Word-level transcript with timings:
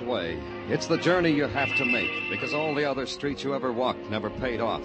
Broadway. 0.00 0.40
It's 0.68 0.86
the 0.86 0.96
journey 0.96 1.30
you 1.30 1.44
have 1.44 1.76
to 1.76 1.84
make 1.84 2.30
because 2.30 2.54
all 2.54 2.74
the 2.74 2.88
other 2.88 3.04
streets 3.04 3.44
you 3.44 3.54
ever 3.54 3.70
walked 3.70 4.08
never 4.08 4.30
paid 4.30 4.58
off. 4.58 4.82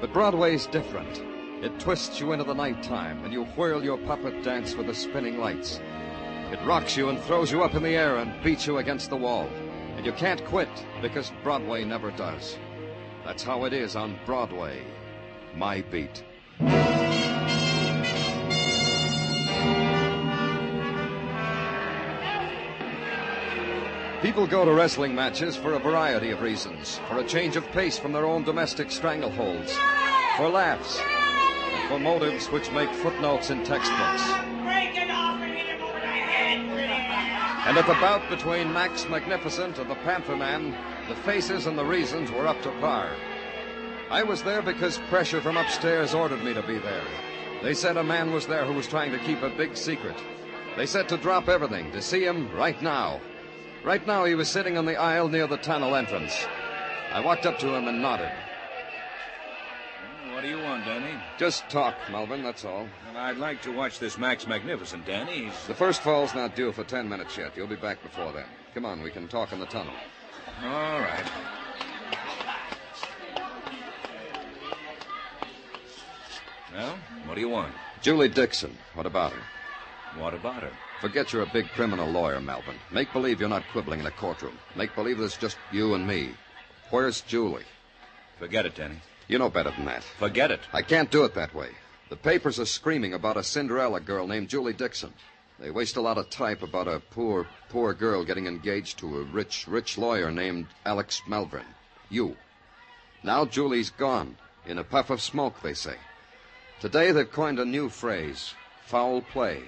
But 0.00 0.12
Broadway's 0.12 0.66
different. 0.66 1.20
It 1.64 1.80
twists 1.80 2.20
you 2.20 2.30
into 2.30 2.44
the 2.44 2.54
nighttime 2.54 3.24
and 3.24 3.32
you 3.32 3.44
whirl 3.44 3.82
your 3.82 3.98
puppet 3.98 4.44
dance 4.44 4.76
with 4.76 4.86
the 4.86 4.94
spinning 4.94 5.38
lights. 5.38 5.80
It 6.52 6.64
rocks 6.64 6.96
you 6.96 7.08
and 7.08 7.20
throws 7.20 7.50
you 7.50 7.64
up 7.64 7.74
in 7.74 7.82
the 7.82 7.96
air 7.96 8.18
and 8.18 8.42
beats 8.44 8.64
you 8.64 8.78
against 8.78 9.10
the 9.10 9.16
wall. 9.16 9.48
And 9.96 10.06
you 10.06 10.12
can't 10.12 10.44
quit 10.44 10.70
because 11.00 11.32
Broadway 11.42 11.84
never 11.84 12.12
does. 12.12 12.56
That's 13.24 13.42
how 13.42 13.64
it 13.64 13.72
is 13.72 13.96
on 13.96 14.18
Broadway. 14.24 14.84
My 15.56 15.82
beat. 15.82 16.22
People 24.22 24.46
go 24.46 24.64
to 24.64 24.72
wrestling 24.72 25.16
matches 25.16 25.56
for 25.56 25.72
a 25.72 25.80
variety 25.80 26.30
of 26.30 26.42
reasons. 26.42 27.00
For 27.08 27.18
a 27.18 27.24
change 27.24 27.56
of 27.56 27.66
pace 27.72 27.98
from 27.98 28.12
their 28.12 28.24
own 28.24 28.44
domestic 28.44 28.86
strangleholds. 28.86 29.70
For 30.36 30.48
laughs. 30.48 31.00
And 31.00 31.88
for 31.88 31.98
motives 31.98 32.46
which 32.46 32.70
make 32.70 32.88
footnotes 32.94 33.50
in 33.50 33.64
textbooks. 33.64 34.22
And 37.66 37.76
at 37.76 37.84
the 37.88 37.94
bout 37.94 38.22
between 38.30 38.72
Max 38.72 39.08
Magnificent 39.08 39.80
and 39.80 39.90
the 39.90 39.96
Panther 39.96 40.36
Man, 40.36 40.72
the 41.08 41.16
faces 41.16 41.66
and 41.66 41.76
the 41.76 41.84
reasons 41.84 42.30
were 42.30 42.46
up 42.46 42.62
to 42.62 42.70
par. 42.78 43.10
I 44.08 44.22
was 44.22 44.44
there 44.44 44.62
because 44.62 44.98
pressure 45.08 45.40
from 45.40 45.56
upstairs 45.56 46.14
ordered 46.14 46.44
me 46.44 46.54
to 46.54 46.62
be 46.62 46.78
there. 46.78 47.02
They 47.60 47.74
said 47.74 47.96
a 47.96 48.04
man 48.04 48.30
was 48.30 48.46
there 48.46 48.64
who 48.66 48.74
was 48.74 48.86
trying 48.86 49.10
to 49.10 49.18
keep 49.18 49.42
a 49.42 49.50
big 49.50 49.76
secret. 49.76 50.16
They 50.76 50.86
said 50.86 51.08
to 51.08 51.16
drop 51.16 51.48
everything, 51.48 51.90
to 51.90 52.00
see 52.00 52.24
him 52.24 52.48
right 52.54 52.80
now. 52.80 53.20
Right 53.84 54.06
now, 54.06 54.24
he 54.24 54.34
was 54.34 54.48
sitting 54.48 54.78
on 54.78 54.86
the 54.86 54.96
aisle 54.96 55.28
near 55.28 55.46
the 55.48 55.56
tunnel 55.56 55.96
entrance. 55.96 56.46
I 57.12 57.20
walked 57.20 57.46
up 57.46 57.58
to 57.58 57.74
him 57.74 57.88
and 57.88 58.00
nodded. 58.00 58.30
Hmm, 60.22 60.32
what 60.32 60.42
do 60.42 60.48
you 60.48 60.58
want, 60.58 60.84
Danny? 60.84 61.20
Just 61.36 61.68
talk, 61.68 61.96
Malvern, 62.10 62.42
that's 62.44 62.64
all. 62.64 62.88
Well, 63.06 63.16
I'd 63.16 63.38
like 63.38 63.60
to 63.62 63.72
watch 63.72 63.98
this 63.98 64.16
Max 64.16 64.46
Magnificent, 64.46 65.04
Danny. 65.04 65.46
He's... 65.46 65.66
The 65.66 65.74
first 65.74 66.02
fall's 66.02 66.32
not 66.32 66.54
due 66.54 66.70
for 66.70 66.84
ten 66.84 67.08
minutes 67.08 67.36
yet. 67.36 67.56
You'll 67.56 67.66
be 67.66 67.76
back 67.76 68.02
before 68.02 68.32
then. 68.32 68.46
Come 68.72 68.84
on, 68.84 69.02
we 69.02 69.10
can 69.10 69.26
talk 69.26 69.52
in 69.52 69.58
the 69.58 69.66
tunnel. 69.66 69.94
All 70.62 71.00
right. 71.00 71.24
Well, 76.72 76.96
what 77.26 77.34
do 77.34 77.40
you 77.40 77.48
want? 77.48 77.74
Julie 78.00 78.28
Dixon. 78.28 78.78
What 78.94 79.06
about 79.06 79.32
her? 79.32 79.42
What 80.18 80.34
about 80.34 80.62
her? 80.62 80.72
Forget 81.00 81.32
you're 81.32 81.42
a 81.42 81.52
big 81.52 81.68
criminal 81.68 82.08
lawyer, 82.10 82.40
Malvern. 82.40 82.76
Make 82.90 83.12
believe 83.12 83.40
you're 83.40 83.48
not 83.48 83.64
quibbling 83.72 84.00
in 84.00 84.06
a 84.06 84.10
courtroom. 84.10 84.58
Make 84.76 84.94
believe 84.94 85.18
there's 85.18 85.36
just 85.36 85.56
you 85.70 85.94
and 85.94 86.06
me. 86.06 86.30
Where's 86.90 87.22
Julie? 87.22 87.64
Forget 88.38 88.66
it, 88.66 88.74
Danny. 88.74 88.96
You 89.28 89.38
know 89.38 89.48
better 89.48 89.70
than 89.70 89.86
that. 89.86 90.04
Forget 90.18 90.50
it. 90.50 90.60
I 90.72 90.82
can't 90.82 91.10
do 91.10 91.24
it 91.24 91.34
that 91.34 91.54
way. 91.54 91.70
The 92.10 92.16
papers 92.16 92.60
are 92.60 92.66
screaming 92.66 93.14
about 93.14 93.38
a 93.38 93.42
Cinderella 93.42 94.00
girl 94.00 94.26
named 94.26 94.50
Julie 94.50 94.74
Dixon. 94.74 95.14
They 95.58 95.70
waste 95.70 95.96
a 95.96 96.02
lot 96.02 96.18
of 96.18 96.28
type 96.28 96.62
about 96.62 96.88
a 96.88 97.00
poor, 97.00 97.46
poor 97.70 97.94
girl 97.94 98.24
getting 98.24 98.46
engaged 98.46 98.98
to 98.98 99.18
a 99.18 99.22
rich, 99.22 99.66
rich 99.66 99.96
lawyer 99.96 100.30
named 100.30 100.66
Alex 100.84 101.22
Malvern. 101.26 101.64
You. 102.10 102.36
Now 103.22 103.46
Julie's 103.46 103.90
gone. 103.90 104.36
In 104.66 104.78
a 104.78 104.84
puff 104.84 105.08
of 105.08 105.22
smoke, 105.22 105.62
they 105.62 105.74
say. 105.74 105.96
Today 106.80 107.12
they've 107.12 107.30
coined 107.30 107.58
a 107.58 107.64
new 107.64 107.88
phrase 107.88 108.54
foul 108.84 109.22
play. 109.22 109.62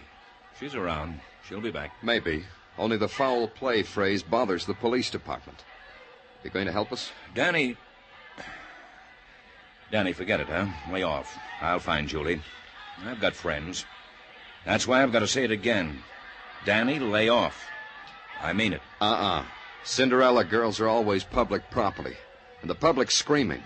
She's 0.58 0.74
around. 0.74 1.20
She'll 1.48 1.60
be 1.60 1.70
back. 1.70 1.92
Maybe. 2.02 2.44
Only 2.78 2.96
the 2.96 3.08
foul 3.08 3.48
play 3.48 3.82
phrase 3.82 4.22
bothers 4.22 4.66
the 4.66 4.74
police 4.74 5.10
department. 5.10 5.64
You 6.42 6.50
going 6.50 6.66
to 6.66 6.72
help 6.72 6.92
us? 6.92 7.10
Danny. 7.34 7.76
Danny, 9.90 10.12
forget 10.12 10.40
it, 10.40 10.48
huh? 10.48 10.66
Lay 10.92 11.02
off. 11.02 11.36
I'll 11.60 11.78
find 11.78 12.08
Julie. 12.08 12.42
I've 13.04 13.20
got 13.20 13.34
friends. 13.34 13.84
That's 14.64 14.86
why 14.86 15.02
I've 15.02 15.12
got 15.12 15.20
to 15.20 15.26
say 15.26 15.44
it 15.44 15.50
again. 15.50 16.02
Danny, 16.64 16.98
lay 16.98 17.28
off. 17.28 17.62
I 18.40 18.52
mean 18.52 18.72
it. 18.72 18.82
Uh 19.00 19.04
uh 19.04 19.44
Cinderella 19.84 20.44
girls 20.44 20.80
are 20.80 20.88
always 20.88 21.24
public 21.24 21.70
property, 21.70 22.16
and 22.62 22.70
the 22.70 22.74
public's 22.74 23.14
screaming. 23.14 23.62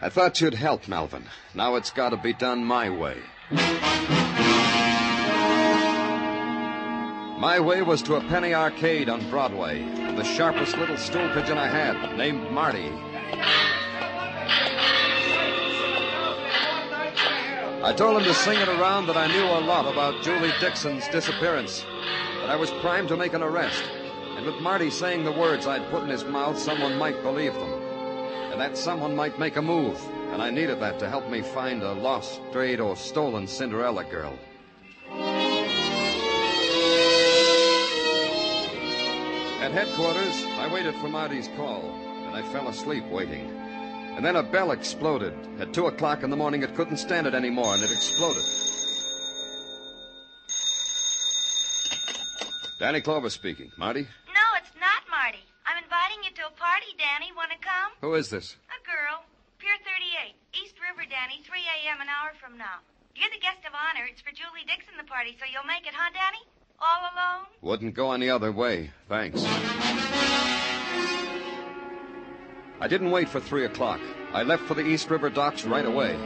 I 0.00 0.08
thought 0.08 0.40
you'd 0.40 0.54
help, 0.54 0.86
Malvern. 0.86 1.24
Now 1.54 1.74
it's 1.74 1.90
got 1.90 2.10
to 2.10 2.16
be 2.16 2.32
done 2.32 2.64
my 2.64 2.88
way. 2.88 3.18
My 7.40 7.58
way 7.58 7.80
was 7.80 8.02
to 8.02 8.16
a 8.16 8.20
penny 8.20 8.52
arcade 8.52 9.08
on 9.08 9.26
Broadway, 9.30 9.82
the 10.14 10.24
sharpest 10.24 10.76
little 10.76 10.98
stool 10.98 11.26
pigeon 11.30 11.56
I 11.56 11.68
had, 11.68 12.14
named 12.14 12.50
Marty. 12.50 12.92
I 17.82 17.94
told 17.96 18.18
him 18.18 18.24
to 18.24 18.34
sing 18.34 18.60
it 18.60 18.68
around 18.68 19.06
that 19.06 19.16
I 19.16 19.26
knew 19.28 19.42
a 19.42 19.64
lot 19.64 19.90
about 19.90 20.22
Julie 20.22 20.52
Dixon's 20.60 21.08
disappearance, 21.08 21.82
that 22.42 22.50
I 22.50 22.56
was 22.56 22.70
primed 22.82 23.08
to 23.08 23.16
make 23.16 23.32
an 23.32 23.42
arrest, 23.42 23.84
and 24.36 24.44
with 24.44 24.60
Marty 24.60 24.90
saying 24.90 25.24
the 25.24 25.32
words 25.32 25.66
I'd 25.66 25.90
put 25.90 26.02
in 26.02 26.10
his 26.10 26.24
mouth, 26.24 26.58
someone 26.58 26.98
might 26.98 27.22
believe 27.22 27.54
them, 27.54 27.72
and 28.52 28.60
that 28.60 28.76
someone 28.76 29.16
might 29.16 29.38
make 29.38 29.56
a 29.56 29.62
move, 29.62 29.98
and 30.34 30.42
I 30.42 30.50
needed 30.50 30.78
that 30.80 30.98
to 30.98 31.08
help 31.08 31.26
me 31.30 31.40
find 31.40 31.82
a 31.82 31.94
lost, 31.94 32.38
strayed, 32.50 32.80
or 32.80 32.96
stolen 32.96 33.46
Cinderella 33.46 34.04
girl. 34.04 34.38
At 39.60 39.72
headquarters, 39.72 40.42
I 40.56 40.72
waited 40.72 40.94
for 40.96 41.10
Marty's 41.10 41.48
call, 41.54 41.84
and 41.84 42.34
I 42.34 42.40
fell 42.50 42.68
asleep 42.68 43.04
waiting. 43.12 43.44
And 44.16 44.24
then 44.24 44.36
a 44.36 44.42
bell 44.42 44.72
exploded. 44.72 45.36
At 45.60 45.74
two 45.74 45.86
o'clock 45.86 46.22
in 46.22 46.30
the 46.30 46.36
morning, 46.36 46.62
it 46.62 46.74
couldn't 46.74 46.96
stand 46.96 47.26
it 47.26 47.34
anymore, 47.34 47.74
and 47.74 47.82
it 47.82 47.92
exploded. 47.92 48.40
Danny 52.80 53.04
Clover 53.04 53.28
speaking. 53.28 53.70
Marty? 53.76 54.08
No, 54.32 54.46
it's 54.56 54.72
not 54.80 55.04
Marty. 55.12 55.44
I'm 55.68 55.76
inviting 55.76 56.24
you 56.24 56.32
to 56.40 56.48
a 56.48 56.56
party, 56.56 56.96
Danny. 56.96 57.28
Want 57.36 57.52
to 57.52 57.60
come? 57.60 57.92
Who 58.00 58.16
is 58.16 58.32
this? 58.32 58.56
A 58.72 58.80
girl. 58.88 59.28
Pier 59.60 59.76
38. 59.84 60.40
East 60.56 60.80
River, 60.80 61.04
Danny. 61.04 61.44
3 61.44 61.60
a.m. 61.84 62.00
an 62.00 62.08
hour 62.08 62.32
from 62.40 62.56
now. 62.56 62.80
You're 63.14 63.28
the 63.28 63.44
guest 63.44 63.60
of 63.68 63.76
honor. 63.76 64.08
It's 64.08 64.24
for 64.24 64.32
Julie 64.32 64.64
Dixon, 64.64 64.96
the 64.96 65.04
party, 65.04 65.36
so 65.36 65.44
you'll 65.44 65.68
make 65.68 65.84
it, 65.84 65.92
huh, 65.92 66.08
Danny? 66.16 66.40
All 66.80 67.00
alone? 67.00 67.46
Wouldn't 67.60 67.94
go 67.94 68.12
any 68.12 68.30
other 68.30 68.52
way. 68.52 68.90
Thanks. 69.08 69.44
I 72.82 72.88
didn't 72.88 73.10
wait 73.10 73.28
for 73.28 73.40
three 73.40 73.66
o'clock. 73.66 74.00
I 74.32 74.42
left 74.42 74.62
for 74.62 74.74
the 74.74 74.86
East 74.86 75.10
River 75.10 75.28
docks 75.28 75.64
right 75.64 75.84
away. 75.84 76.16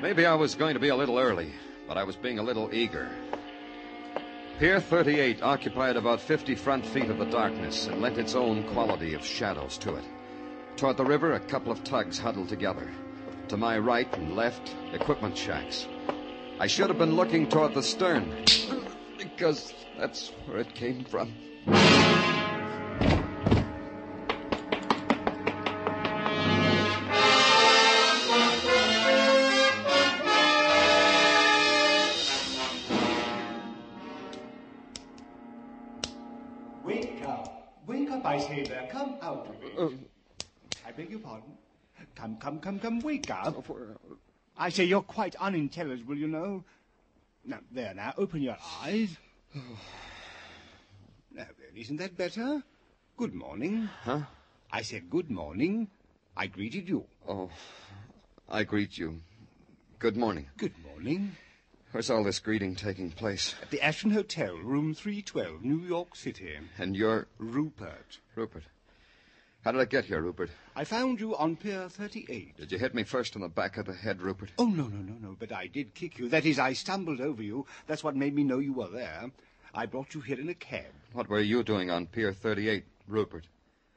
Maybe 0.00 0.24
I 0.24 0.34
was 0.34 0.54
going 0.54 0.74
to 0.74 0.80
be 0.80 0.88
a 0.88 0.96
little 0.96 1.18
early, 1.18 1.52
but 1.86 1.98
I 1.98 2.04
was 2.04 2.16
being 2.16 2.38
a 2.38 2.42
little 2.42 2.70
eager. 2.72 3.10
Pier 4.58 4.80
38 4.80 5.42
occupied 5.42 5.96
about 5.96 6.20
50 6.20 6.54
front 6.54 6.86
feet 6.86 7.10
of 7.10 7.18
the 7.18 7.26
darkness 7.26 7.86
and 7.86 8.00
lent 8.00 8.16
its 8.16 8.34
own 8.34 8.64
quality 8.72 9.12
of 9.14 9.24
shadows 9.24 9.76
to 9.78 9.96
it. 9.96 10.04
Toward 10.76 10.96
the 10.96 11.04
river, 11.04 11.34
a 11.34 11.40
couple 11.40 11.70
of 11.70 11.84
tugs 11.84 12.18
huddled 12.18 12.48
together. 12.48 12.88
To 13.48 13.56
my 13.56 13.78
right 13.78 14.12
and 14.16 14.34
left, 14.34 14.74
equipment 14.92 15.36
shacks. 15.36 15.86
I 16.60 16.66
should 16.68 16.88
have 16.88 16.98
been 16.98 17.16
looking 17.16 17.48
toward 17.48 17.74
the 17.74 17.82
stern, 17.82 18.44
because 19.18 19.74
that's 19.98 20.30
where 20.46 20.58
it 20.58 20.72
came 20.74 21.04
from. 21.04 21.32
Wake 36.84 37.22
up. 37.26 37.74
Wake 37.86 38.10
up, 38.10 38.24
I 38.24 38.38
say 38.38 38.62
there. 38.62 38.88
Come 38.90 39.16
out 39.20 39.48
of 39.48 39.56
it. 39.64 39.78
Uh, 39.78 39.88
I 40.86 40.92
beg 40.92 41.10
your 41.10 41.20
pardon. 41.20 41.52
Come, 42.14 42.36
come, 42.36 42.60
come, 42.60 42.78
come, 42.78 43.00
wake 43.00 43.30
up. 43.30 43.68
Uh, 43.68 43.74
I 44.56 44.68
say 44.68 44.84
you're 44.84 45.02
quite 45.02 45.34
unintelligible, 45.36 46.16
you 46.16 46.28
know. 46.28 46.64
Now, 47.44 47.58
there, 47.70 47.94
now, 47.94 48.14
open 48.16 48.42
your 48.42 48.56
eyes. 48.82 49.16
Now, 51.34 51.46
then, 51.58 51.80
isn't 51.80 51.96
that 51.96 52.14
better? 52.14 52.62
Good 53.16 53.32
morning. 53.32 53.88
Huh? 54.02 54.20
I 54.70 54.82
said 54.82 55.08
good 55.08 55.30
morning. 55.30 55.88
I 56.36 56.46
greeted 56.46 56.88
you. 56.88 57.06
Oh, 57.26 57.48
I 58.50 58.64
greet 58.64 58.98
you. 58.98 59.20
Good 59.98 60.16
morning. 60.16 60.48
Good 60.58 60.74
morning. 60.84 61.36
Where's 61.92 62.10
all 62.10 62.24
this 62.24 62.38
greeting 62.38 62.74
taking 62.74 63.10
place? 63.10 63.54
At 63.62 63.70
the 63.70 63.80
Ashton 63.82 64.10
Hotel, 64.10 64.56
room 64.56 64.94
312, 64.94 65.62
New 65.62 65.80
York 65.80 66.16
City. 66.16 66.56
And 66.78 66.96
you're 66.96 67.28
Rupert. 67.38 68.18
Rupert. 68.34 68.64
How 69.64 69.70
did 69.70 69.80
I 69.80 69.84
get 69.84 70.06
here, 70.06 70.20
Rupert? 70.20 70.50
I 70.74 70.82
found 70.82 71.20
you 71.20 71.36
on 71.36 71.54
Pier 71.54 71.88
38. 71.88 72.56
Did 72.56 72.72
you 72.72 72.78
hit 72.78 72.96
me 72.96 73.04
first 73.04 73.36
on 73.36 73.42
the 73.42 73.48
back 73.48 73.76
of 73.76 73.86
the 73.86 73.94
head, 73.94 74.20
Rupert? 74.20 74.50
Oh, 74.58 74.64
no, 74.64 74.88
no, 74.88 74.96
no, 74.96 75.14
no, 75.20 75.36
but 75.38 75.52
I 75.52 75.68
did 75.68 75.94
kick 75.94 76.18
you. 76.18 76.28
That 76.28 76.44
is, 76.44 76.58
I 76.58 76.72
stumbled 76.72 77.20
over 77.20 77.44
you. 77.44 77.64
That's 77.86 78.02
what 78.02 78.16
made 78.16 78.34
me 78.34 78.42
know 78.42 78.58
you 78.58 78.72
were 78.72 78.88
there. 78.88 79.30
I 79.72 79.86
brought 79.86 80.14
you 80.14 80.20
here 80.20 80.40
in 80.40 80.48
a 80.48 80.54
cab. 80.54 80.92
What 81.12 81.28
were 81.28 81.40
you 81.40 81.62
doing 81.62 81.90
on 81.90 82.06
Pier 82.06 82.32
38, 82.32 82.84
Rupert? 83.06 83.46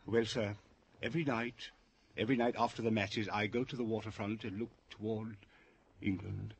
Well, 0.05 0.25
sir, 0.25 0.55
every 1.01 1.23
night, 1.23 1.71
every 2.15 2.37
night 2.37 2.53
after 2.59 2.83
the 2.83 2.91
matches, 2.91 3.27
I 3.33 3.47
go 3.47 3.63
to 3.63 3.75
the 3.75 3.83
waterfront 3.83 4.43
and 4.43 4.59
look 4.59 4.71
toward 4.91 5.35
England 5.99 6.53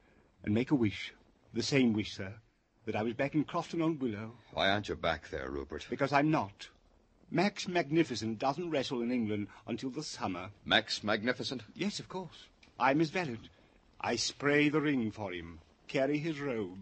and 0.44 0.52
make 0.56 0.72
a 0.72 0.76
wish. 0.76 1.14
The 1.54 1.62
same 1.62 1.94
wish, 1.94 2.16
sir, 2.16 2.34
that 2.88 2.96
I 2.96 3.04
was 3.04 3.14
back 3.14 3.36
in 3.36 3.44
Crofton 3.44 3.84
on 3.84 4.00
Willow. 4.00 4.32
Why 4.52 4.72
aren't 4.72 4.90
you 4.90 4.96
back 4.96 5.30
there, 5.30 5.52
Rupert? 5.52 5.86
Because 5.92 6.12
I'm 6.12 6.32
not. 6.32 6.70
Max 7.32 7.68
Magnificent 7.68 8.40
doesn't 8.40 8.70
wrestle 8.70 9.02
in 9.02 9.12
England 9.12 9.48
until 9.68 9.90
the 9.90 10.04
summer. 10.04 10.50
Max 10.64 11.04
Magnificent? 11.04 11.64
Yes, 11.74 12.00
of 12.00 12.08
course. 12.08 12.46
I'm 12.80 13.00
his 13.00 13.10
valet. 13.10 13.38
I 14.00 14.16
spray 14.16 14.70
the 14.70 14.82
ring 14.82 15.12
for 15.12 15.32
him, 15.32 15.60
carry 15.88 16.18
his 16.18 16.40
robe. 16.40 16.78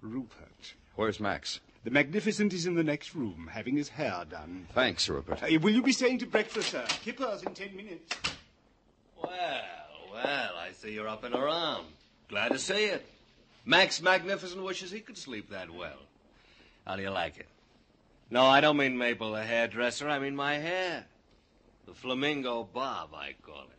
Rupert. 0.00 0.74
Where's 0.94 1.20
Max? 1.20 1.60
The 1.84 1.90
Magnificent 1.90 2.52
is 2.52 2.66
in 2.66 2.74
the 2.74 2.84
next 2.84 3.14
room, 3.14 3.50
having 3.52 3.76
his 3.76 3.88
hair 3.88 4.24
done. 4.28 4.68
Thanks, 4.72 5.08
Rupert. 5.08 5.42
Uh, 5.42 5.58
will 5.60 5.72
you 5.72 5.82
be 5.82 5.92
staying 5.92 6.18
to 6.20 6.26
breakfast, 6.26 6.70
sir? 6.70 6.84
Kippers 7.02 7.42
in 7.42 7.54
ten 7.54 7.74
minutes. 7.74 8.14
Well, 9.20 9.30
well, 10.12 10.52
I 10.58 10.70
see 10.72 10.92
you're 10.92 11.08
up 11.08 11.24
and 11.24 11.34
around. 11.34 11.86
Glad 12.28 12.52
to 12.52 12.58
see 12.58 12.84
it. 12.84 13.04
Max 13.64 14.00
Magnificent 14.00 14.62
wishes 14.62 14.90
he 14.90 15.00
could 15.00 15.18
sleep 15.18 15.50
that 15.50 15.70
well. 15.70 15.98
How 16.86 16.96
do 16.96 17.02
you 17.02 17.10
like 17.10 17.38
it? 17.38 17.46
No, 18.32 18.46
I 18.46 18.62
don't 18.62 18.78
mean 18.78 18.96
Mabel 18.96 19.32
the 19.32 19.44
hairdresser. 19.44 20.08
I 20.08 20.18
mean 20.18 20.34
my 20.34 20.54
hair. 20.54 21.04
The 21.84 21.92
flamingo 21.92 22.64
bob, 22.64 23.10
I 23.14 23.34
call 23.42 23.64
it. 23.64 23.78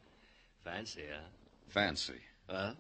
Fancy, 0.64 1.02
huh? 1.12 1.26
Fancy. 1.70 2.22
Well, 2.48 2.76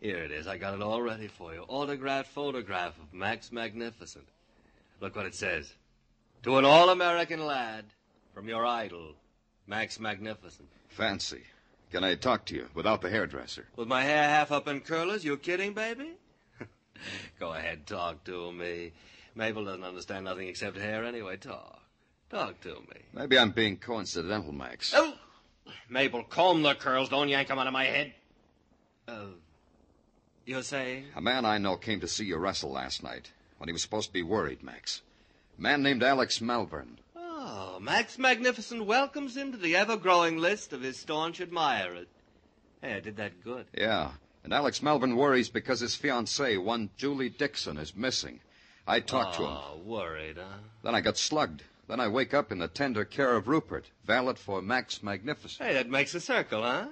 here 0.00 0.24
it 0.24 0.30
is. 0.30 0.46
I 0.46 0.56
got 0.56 0.72
it 0.72 0.80
all 0.80 1.02
ready 1.02 1.28
for 1.28 1.52
you. 1.52 1.66
Autographed 1.68 2.30
photograph 2.30 2.98
of 2.98 3.12
Max 3.12 3.52
Magnificent. 3.52 4.24
Look 5.02 5.14
what 5.14 5.26
it 5.26 5.34
says. 5.34 5.74
To 6.44 6.56
an 6.56 6.64
all-American 6.64 7.44
lad 7.44 7.84
from 8.32 8.48
your 8.48 8.64
idol, 8.64 9.12
Max 9.66 10.00
Magnificent. 10.00 10.70
Fancy. 10.88 11.42
Can 11.92 12.02
I 12.02 12.14
talk 12.14 12.46
to 12.46 12.54
you 12.54 12.68
without 12.72 13.02
the 13.02 13.10
hairdresser? 13.10 13.66
With 13.76 13.88
my 13.88 14.04
hair 14.04 14.26
half 14.26 14.50
up 14.50 14.68
in 14.68 14.80
curlers? 14.80 15.22
You 15.22 15.36
kidding, 15.36 15.74
baby? 15.74 16.12
Go 17.38 17.52
ahead, 17.52 17.86
talk 17.86 18.24
to 18.24 18.50
me. 18.52 18.92
Mabel 19.34 19.64
doesn't 19.64 19.84
understand 19.84 20.24
nothing 20.24 20.48
except 20.48 20.76
hair 20.76 21.04
anyway. 21.04 21.36
Talk. 21.36 21.80
Talk 22.30 22.60
to 22.62 22.74
me. 22.74 23.00
Maybe 23.12 23.38
I'm 23.38 23.50
being 23.50 23.76
coincidental, 23.76 24.52
Max. 24.52 24.92
Oh! 24.94 25.14
Mabel, 25.88 26.24
comb 26.24 26.62
the 26.62 26.74
curls. 26.74 27.08
Don't 27.08 27.28
yank 27.28 27.50
'em 27.50 27.58
out 27.58 27.66
of 27.66 27.72
my 27.72 27.84
head. 27.84 28.14
Uh, 29.08 29.26
you're 30.44 30.62
saying? 30.62 31.06
A 31.16 31.20
man 31.20 31.44
I 31.44 31.58
know 31.58 31.76
came 31.76 32.00
to 32.00 32.08
see 32.08 32.24
you 32.24 32.36
wrestle 32.36 32.70
last 32.70 33.02
night 33.02 33.32
when 33.58 33.68
he 33.68 33.72
was 33.72 33.82
supposed 33.82 34.08
to 34.08 34.12
be 34.12 34.22
worried, 34.22 34.62
Max. 34.62 35.02
A 35.58 35.60
man 35.60 35.82
named 35.82 36.02
Alex 36.02 36.40
Malvern. 36.40 36.98
Oh, 37.16 37.78
Max 37.80 38.18
Magnificent 38.18 38.84
welcomes 38.86 39.36
him 39.36 39.52
to 39.52 39.58
the 39.58 39.76
ever-growing 39.76 40.38
list 40.38 40.72
of 40.72 40.82
his 40.82 40.98
staunch 40.98 41.40
admirers. 41.40 42.06
Hey, 42.82 42.94
I 42.94 43.00
did 43.00 43.16
that 43.16 43.42
good. 43.42 43.66
Yeah. 43.72 44.12
And 44.42 44.52
Alex 44.52 44.82
Malvern 44.82 45.16
worries 45.16 45.48
because 45.48 45.80
his 45.80 45.96
fiancée, 45.96 46.62
one 46.62 46.90
Julie 46.96 47.30
Dixon, 47.30 47.78
is 47.78 47.96
missing. 47.96 48.40
I 48.86 49.00
talked 49.00 49.36
to 49.36 49.42
him. 49.42 49.50
Oh, 49.50 49.80
worried, 49.84 50.36
huh? 50.36 50.58
Then 50.82 50.94
I 50.94 51.00
got 51.00 51.16
slugged. 51.16 51.62
Then 51.88 52.00
I 52.00 52.08
wake 52.08 52.32
up 52.34 52.50
in 52.52 52.58
the 52.58 52.68
tender 52.68 53.04
care 53.04 53.36
of 53.36 53.46
Rupert, 53.48 53.90
valet 54.06 54.34
for 54.34 54.62
Max 54.62 55.02
Magnificent. 55.02 55.66
Hey, 55.66 55.74
that 55.74 55.88
makes 55.88 56.14
a 56.14 56.20
circle, 56.20 56.62
huh? 56.62 56.88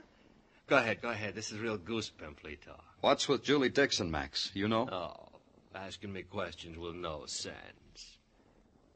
Go 0.69 0.77
ahead, 0.77 1.03
go 1.03 1.11
ahead. 1.11 1.35
This 1.35 1.51
is 1.51 1.59
real 1.59 1.77
goose 1.77 2.11
pimply 2.11 2.57
talk. 2.65 2.85
What's 3.01 3.29
with 3.29 3.43
Julie 3.43 3.69
Dixon, 3.69 4.11
Max? 4.11 4.51
You 4.55 4.69
know? 4.69 4.89
Oh, 4.91 5.29
asking 5.75 6.13
me 6.13 6.23
questions 6.23 6.79
with 6.79 6.95
no 6.95 7.25
sense. 7.27 8.19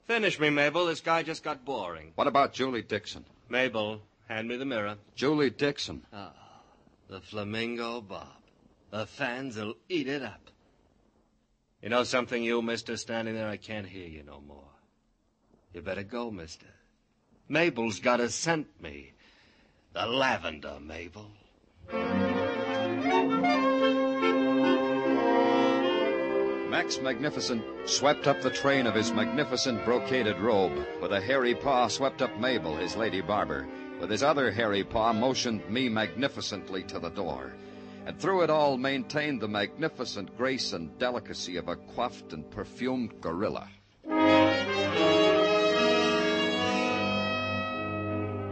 Finish 0.06 0.38
me, 0.38 0.50
Mabel. 0.50 0.86
This 0.86 1.00
guy 1.00 1.22
just 1.22 1.42
got 1.42 1.64
boring. 1.64 2.12
What 2.14 2.28
about 2.28 2.52
Julie 2.52 2.82
Dixon? 2.82 3.24
Mabel, 3.48 4.02
hand 4.28 4.48
me 4.48 4.56
the 4.56 4.64
mirror. 4.64 4.96
Julie 5.14 5.50
Dixon. 5.50 6.02
Oh, 6.12 6.30
The 7.08 7.20
flamingo 7.20 8.00
bob. 8.00 8.28
The 8.90 9.06
fans'll 9.06 9.74
eat 9.88 10.08
it 10.08 10.22
up. 10.22 10.50
You 11.86 11.90
know 11.90 12.02
something, 12.02 12.42
you, 12.42 12.62
mister, 12.62 12.96
standing 12.96 13.36
there? 13.36 13.46
I 13.46 13.58
can't 13.58 13.86
hear 13.86 14.08
you 14.08 14.24
no 14.24 14.42
more. 14.44 14.72
You 15.72 15.82
better 15.82 16.02
go, 16.02 16.32
mister. 16.32 16.66
Mabel's 17.48 18.00
gotta 18.00 18.28
scent 18.28 18.66
me. 18.82 19.12
The 19.92 20.04
lavender, 20.04 20.80
Mabel. 20.80 21.30
Max 26.68 26.98
Magnificent 27.00 27.62
swept 27.84 28.26
up 28.26 28.40
the 28.40 28.50
train 28.50 28.88
of 28.88 28.96
his 28.96 29.12
magnificent 29.12 29.84
brocaded 29.84 30.40
robe. 30.40 30.84
With 31.00 31.12
a 31.12 31.20
hairy 31.20 31.54
paw 31.54 31.86
swept 31.86 32.20
up 32.20 32.36
Mabel, 32.40 32.74
his 32.74 32.96
lady 32.96 33.20
barber. 33.20 33.64
With 34.00 34.10
his 34.10 34.24
other 34.24 34.50
hairy 34.50 34.82
paw 34.82 35.12
motioned 35.12 35.70
me 35.70 35.88
magnificently 35.88 36.82
to 36.82 36.98
the 36.98 37.10
door. 37.10 37.52
And 38.06 38.18
through 38.20 38.42
it 38.42 38.50
all 38.50 38.78
maintained 38.78 39.40
the 39.40 39.48
magnificent 39.48 40.36
grace 40.36 40.72
and 40.72 40.96
delicacy 40.96 41.56
of 41.56 41.66
a 41.66 41.74
coiffed 41.74 42.32
and 42.32 42.48
perfumed 42.48 43.20
gorilla. 43.20 43.68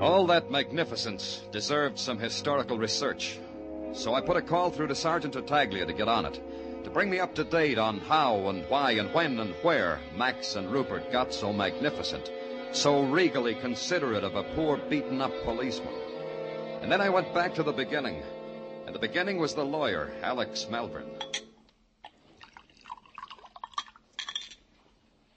All 0.01 0.27
that 0.27 0.51
magnificence 0.51 1.45
deserved 1.53 2.01
some 2.01 2.19
historical 2.19 2.79
research. 2.79 3.39
So 3.93 4.13
I 4.13 4.21
put 4.21 4.37
a 4.37 4.43
call 4.43 4.71
through 4.71 4.89
to 4.89 4.95
Sergeant 4.97 5.35
Tartaglia 5.35 5.87
to 5.87 5.93
get 5.93 6.09
on 6.09 6.27
it, 6.27 6.41
to 6.83 6.91
bring 6.91 7.09
me 7.09 7.21
up 7.21 7.37
to 7.37 7.45
date 7.45 7.79
on 7.79 8.01
how 8.01 8.49
and 8.49 8.65
why 8.69 8.91
and 8.93 9.15
when 9.15 9.39
and 9.39 9.55
where 9.63 10.01
Max 10.17 10.57
and 10.57 10.71
Rupert 10.71 11.13
got 11.13 11.33
so 11.33 11.53
magnificent, 11.53 12.29
so 12.73 13.05
regally 13.05 13.55
considerate 13.55 14.25
of 14.25 14.35
a 14.35 14.43
poor 14.57 14.79
beaten 14.79 15.23
up 15.23 15.33
policeman. 15.45 15.95
And 16.83 16.91
then 16.91 17.01
I 17.01 17.09
went 17.09 17.33
back 17.33 17.55
to 17.55 17.63
the 17.63 17.73
beginning. 17.73 18.21
And 18.87 18.95
the 18.95 18.99
beginning 18.99 19.39
was 19.39 19.55
the 19.55 19.65
lawyer, 19.65 20.13
Alex 20.23 20.67
Malvern. 20.71 21.07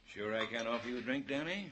Sure 0.05 0.35
I 0.35 0.45
can't 0.45 0.67
offer 0.67 0.89
you 0.89 0.97
a 0.97 1.01
drink, 1.01 1.27
Danny? 1.27 1.71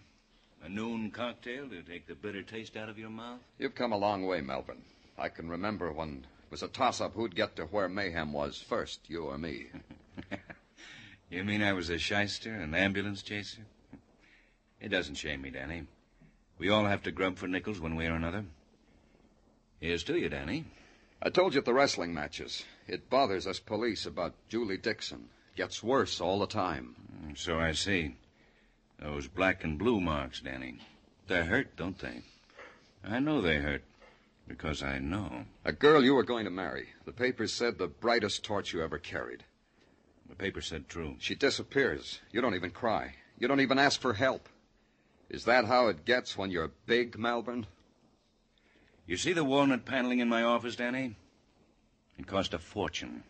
A 0.64 0.70
noon 0.70 1.12
cocktail 1.12 1.68
to 1.70 1.82
take 1.84 2.08
the 2.08 2.16
bitter 2.16 2.42
taste 2.44 2.78
out 2.78 2.90
of 2.90 2.98
your 2.98 3.10
mouth? 3.10 3.40
You've 3.60 3.76
come 3.76 3.92
a 3.92 3.98
long 3.98 4.26
way, 4.26 4.42
Malvern. 4.42 4.82
I 5.18 5.30
can 5.30 5.50
remember 5.50 5.92
when 5.92 6.26
It 6.46 6.52
was 6.52 6.64
a 6.64 6.68
toss-up 6.68 7.14
who'd 7.14 7.36
get 7.36 7.56
to 7.56 7.66
where 7.66 7.90
Mayhem 7.90 8.32
was 8.34 8.62
first, 8.62 9.10
you 9.10 9.24
or 9.24 9.38
me. 9.38 9.68
You 11.30 11.44
mean 11.44 11.64
I 11.64 11.74
was 11.74 11.90
a 11.90 11.98
shyster, 11.98 12.54
an 12.54 12.76
ambulance 12.76 13.24
chaser? 13.24 13.64
It 14.80 14.90
doesn't 14.90 15.16
shame 15.16 15.42
me, 15.42 15.50
Danny. 15.50 15.88
We 16.60 16.70
all 16.70 16.86
have 16.86 17.04
to 17.04 17.12
grub 17.12 17.38
for 17.38 17.48
nickels 17.48 17.80
one 17.80 17.96
way 17.96 18.08
or 18.08 18.14
another. 18.14 18.46
Here's 19.80 20.04
to 20.04 20.18
you, 20.18 20.30
Danny. 20.30 20.66
I 21.26 21.30
told 21.32 21.56
you 21.56 21.60
at 21.60 21.66
the 21.66 21.74
wrestling 21.74 22.14
matches. 22.14 22.64
It 22.88 23.10
bothers 23.10 23.48
us 23.48 23.60
police 23.60 24.06
about 24.06 24.36
Julie 24.48 24.78
Dixon. 24.78 25.28
Gets 25.56 25.82
worse 25.82 26.22
all 26.22 26.38
the 26.38 26.46
time. 26.46 26.96
Mm, 27.26 27.36
So 27.36 27.60
I 27.60 27.72
see. 27.72 28.16
Those 29.00 29.28
black 29.28 29.64
and 29.64 29.80
blue 29.80 30.00
marks, 30.00 30.40
Danny. 30.42 30.78
They 31.28 31.44
hurt, 31.44 31.76
don't 31.76 31.98
they? 31.98 32.22
I 33.04 33.18
know 33.20 33.42
they 33.42 33.58
hurt. 33.58 33.82
Because 34.48 34.84
I 34.84 35.00
know. 35.00 35.46
A 35.66 35.72
girl 35.74 36.04
you 36.04 36.14
were 36.14 36.24
going 36.24 36.46
to 36.46 36.52
marry. 36.52 36.90
The 37.06 37.12
papers 37.12 37.52
said 37.52 37.80
the 37.80 37.88
brightest 37.88 38.44
torch 38.44 38.72
you 38.72 38.84
ever 38.84 39.00
carried. 39.00 39.44
The 40.30 40.36
paper 40.36 40.62
said 40.62 40.88
true. 40.88 41.16
She 41.18 41.34
disappears. 41.34 42.20
You 42.32 42.42
don't 42.42 42.54
even 42.54 42.70
cry. 42.70 43.16
You 43.40 43.48
don't 43.48 43.62
even 43.62 43.80
ask 43.80 44.00
for 44.00 44.14
help. 44.14 44.48
Is 45.28 45.46
that 45.46 45.66
how 45.66 45.88
it 45.88 46.06
gets 46.06 46.38
when 46.38 46.52
you're 46.52 46.72
big, 46.86 47.18
Malvern? 47.18 47.66
You 49.08 49.18
see 49.18 49.34
the 49.34 49.44
walnut 49.44 49.86
paneling 49.86 50.20
in 50.20 50.30
my 50.30 50.42
office, 50.42 50.76
Danny? 50.76 51.16
It 52.18 52.26
cost 52.26 52.54
a 52.54 52.60
fortune. 52.60 53.24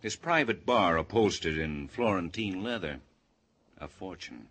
This 0.00 0.16
private 0.16 0.64
bar 0.64 0.96
upholstered 0.96 1.58
in 1.58 1.88
Florentine 1.88 2.62
leather. 2.62 3.00
A 3.78 3.88
fortune. 3.88 4.48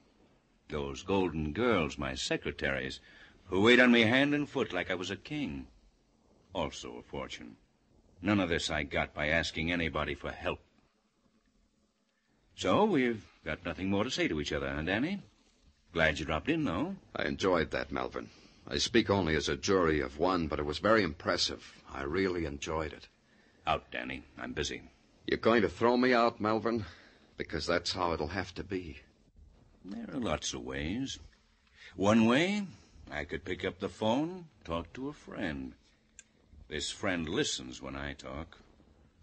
Those 0.69 1.03
golden 1.03 1.53
girls, 1.53 1.97
my 1.97 2.13
secretaries, 2.13 2.99
who 3.45 3.61
wait 3.61 3.79
on 3.79 3.91
me 3.91 4.01
hand 4.01 4.33
and 4.33 4.47
foot 4.47 4.73
like 4.73 4.91
I 4.91 4.95
was 4.95 5.11
a 5.11 5.15
king. 5.15 5.67
Also 6.53 6.97
a 6.97 7.01
fortune. 7.01 7.55
None 8.21 8.39
of 8.39 8.49
this 8.49 8.69
I 8.69 8.83
got 8.83 9.13
by 9.13 9.27
asking 9.27 9.71
anybody 9.71 10.13
for 10.13 10.31
help. 10.31 10.59
So 12.55 12.85
we've 12.85 13.25
got 13.43 13.65
nothing 13.65 13.89
more 13.89 14.03
to 14.03 14.11
say 14.11 14.27
to 14.27 14.39
each 14.39 14.53
other, 14.53 14.69
huh, 14.69 14.83
Danny? 14.83 15.21
Glad 15.91 16.19
you 16.19 16.25
dropped 16.25 16.49
in, 16.49 16.63
though. 16.63 16.95
I 17.15 17.25
enjoyed 17.25 17.71
that, 17.71 17.91
Malvern. 17.91 18.29
I 18.67 18.77
speak 18.77 19.09
only 19.09 19.35
as 19.35 19.49
a 19.49 19.57
jury 19.57 19.99
of 19.99 20.17
one, 20.17 20.47
but 20.47 20.59
it 20.59 20.65
was 20.65 20.79
very 20.79 21.03
impressive. 21.03 21.83
I 21.93 22.03
really 22.03 22.45
enjoyed 22.45 22.93
it. 22.93 23.07
Out, 23.67 23.91
Danny. 23.91 24.23
I'm 24.37 24.53
busy. 24.53 24.81
You're 25.27 25.37
going 25.37 25.61
to 25.61 25.69
throw 25.69 25.97
me 25.97 26.13
out, 26.13 26.39
Malvern? 26.39 26.85
Because 27.37 27.65
that's 27.65 27.93
how 27.93 28.13
it'll 28.13 28.27
have 28.27 28.53
to 28.55 28.63
be. 28.63 28.99
There 29.83 30.09
are 30.13 30.19
lots 30.19 30.53
of 30.53 30.61
ways. 30.61 31.19
One 31.95 32.25
way, 32.25 32.65
I 33.11 33.25
could 33.25 33.45
pick 33.45 33.65
up 33.65 33.79
the 33.79 33.89
phone, 33.89 34.45
talk 34.63 34.93
to 34.93 35.09
a 35.09 35.13
friend. 35.13 35.73
This 36.69 36.89
friend 36.89 37.27
listens 37.27 37.81
when 37.81 37.95
I 37.95 38.13
talk. 38.13 38.57